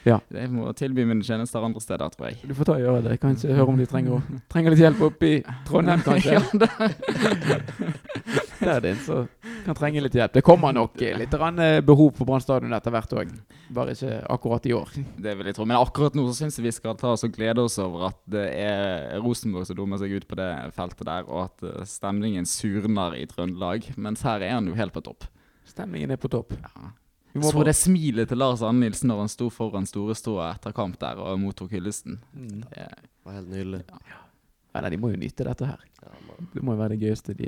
Ja. 0.07 0.17
Jeg 0.33 0.49
må 0.49 0.71
tilby 0.77 1.03
mine 1.05 1.25
tjenester 1.25 1.63
andre 1.65 1.81
steder, 1.83 2.09
tror 2.13 2.31
jeg. 2.31 2.39
Du 2.49 2.55
får 2.57 2.69
ta 2.71 2.77
og 2.77 2.83
gjøre 2.85 3.03
det. 3.05 3.17
Kanskje 3.21 3.53
høre 3.53 3.73
om 3.73 3.77
de 3.77 3.85
trenger, 3.89 4.23
trenger 4.51 4.73
litt 4.73 4.81
hjelp 4.81 5.03
oppe 5.11 5.29
i 5.29 5.35
Trondheim, 5.67 6.01
kanskje. 6.07 6.37
Ja, 6.37 6.41
det, 6.57 6.71
Der 8.61 8.85
er 8.91 8.97
så 9.01 9.23
kan 9.65 9.77
trenge 9.77 10.01
litt 10.03 10.15
hjelp. 10.15 10.33
Det 10.35 10.43
kommer 10.45 10.73
nok 10.75 10.99
litt 11.01 11.33
eh, 11.33 11.79
behov 11.85 12.11
for 12.17 12.29
Brann 12.29 12.43
stadion 12.43 12.73
etter 12.77 12.93
hvert 12.93 13.15
òg. 13.17 13.31
Bare 13.73 13.95
ikke 13.95 14.19
akkurat 14.35 14.67
i 14.69 14.73
år. 14.77 14.93
det 15.17 15.33
vil 15.37 15.49
jeg 15.49 15.57
tro. 15.57 15.65
Men 15.65 15.81
akkurat 15.81 16.17
nå 16.17 16.27
så 16.29 16.35
syns 16.41 16.59
jeg 16.59 16.67
vi 16.67 16.75
skal 16.75 16.97
ta 16.99 17.13
oss 17.15 17.25
og 17.25 17.33
glede 17.35 17.65
oss 17.65 17.79
over 17.81 18.09
at 18.11 18.19
det 18.29 18.47
er 18.61 19.17
Rosenborg 19.21 19.65
som 19.69 19.77
dummer 19.79 20.01
seg 20.01 20.13
ut 20.13 20.27
på 20.29 20.37
det 20.39 20.49
feltet 20.77 21.05
der, 21.09 21.25
og 21.29 21.47
at 21.49 21.67
eh, 21.67 21.83
stemningen 21.89 22.45
surner 22.49 23.17
i 23.17 23.25
Trøndelag. 23.29 23.91
Mens 23.97 24.25
her 24.27 24.45
er 24.45 24.57
han 24.59 24.69
jo 24.69 24.77
helt 24.77 24.93
på 24.93 25.03
topp. 25.05 25.25
Stemningen 25.69 26.13
er 26.13 26.21
på 26.21 26.29
topp. 26.31 26.53
Ja. 26.61 26.91
Vi 27.33 27.39
må 27.39 27.49
Så 27.51 27.57
få- 27.57 27.63
det 27.65 27.75
smilet 27.75 28.27
til 28.27 28.37
Lars 28.37 28.61
Anne 28.61 28.79
Nilsen 28.79 29.07
når 29.07 29.17
han 29.19 29.29
sto 29.29 29.49
foran 29.49 29.85
store 29.87 30.15
ståa 30.15 30.49
etter 30.55 30.73
kamp 30.75 30.97
der 30.99 31.15
og 31.17 31.39
mottok 31.39 31.71
hyllesten. 31.71 32.19
Mm. 32.35 32.63
Det, 32.69 32.87
var 33.25 33.33
helt 33.33 33.49
nydelig. 33.49 33.83
Ja, 34.73 34.81
nei, 34.81 34.89
de 34.89 34.97
må 34.97 35.11
jo 35.11 35.17
nyte 35.17 35.43
dette 35.47 35.65
her. 35.65 35.79
Det 36.53 36.63
må 36.63 36.73
jo 36.75 36.79
være 36.81 36.89
det 36.97 36.99
gøyeste 37.01 37.35
de 37.37 37.47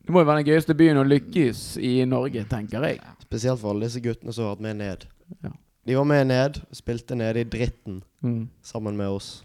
Det 0.00 0.08
må 0.14 0.20
jo 0.20 0.26
være 0.26 0.42
den 0.42 0.46
gøyeste 0.54 0.74
byen 0.74 0.96
å 0.96 1.04
lykkes 1.06 1.76
i 1.78 2.04
Norge, 2.08 2.44
tenker 2.48 2.82
jeg. 2.88 3.00
Spesielt 3.20 3.60
for 3.60 3.70
alle 3.74 3.86
disse 3.86 4.00
guttene 4.02 4.32
som 4.32 4.44
har 4.46 4.56
vært 4.56 4.60
med 4.64 4.76
ned. 4.80 5.04
Ja. 5.44 5.50
De 5.86 5.94
var 5.94 6.04
med 6.04 6.26
ned, 6.26 6.60
spilte 6.72 7.14
nede 7.16 7.40
i 7.40 7.44
dritten 7.44 8.02
Mm. 8.22 8.48
sammen 8.62 8.96
med 8.96 9.06
oss. 9.08 9.42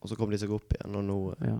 Og 0.00 0.08
så 0.08 0.16
kom 0.16 0.30
de 0.30 0.38
seg 0.38 0.50
opp 0.50 0.72
igjen, 0.72 0.94
og 0.96 1.04
nå 1.04 1.34
eh, 1.42 1.48
Ja. 1.50 1.58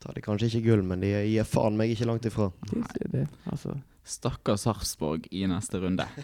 tar 0.00 0.12
de 0.14 0.20
kanskje 0.20 0.50
ikke 0.50 0.64
gull, 0.64 0.82
men 0.82 1.00
de 1.00 1.06
gir 1.06 1.44
faen 1.44 1.76
meg 1.76 1.90
ikke 1.96 2.06
langt 2.06 2.26
ifra. 2.26 2.52
Det, 2.98 3.10
det, 3.12 3.28
altså. 3.50 3.80
Stakkars 4.04 4.66
Sarpsborg 4.66 5.28
i 5.30 5.46
neste 5.46 5.82
runde. 5.82 6.08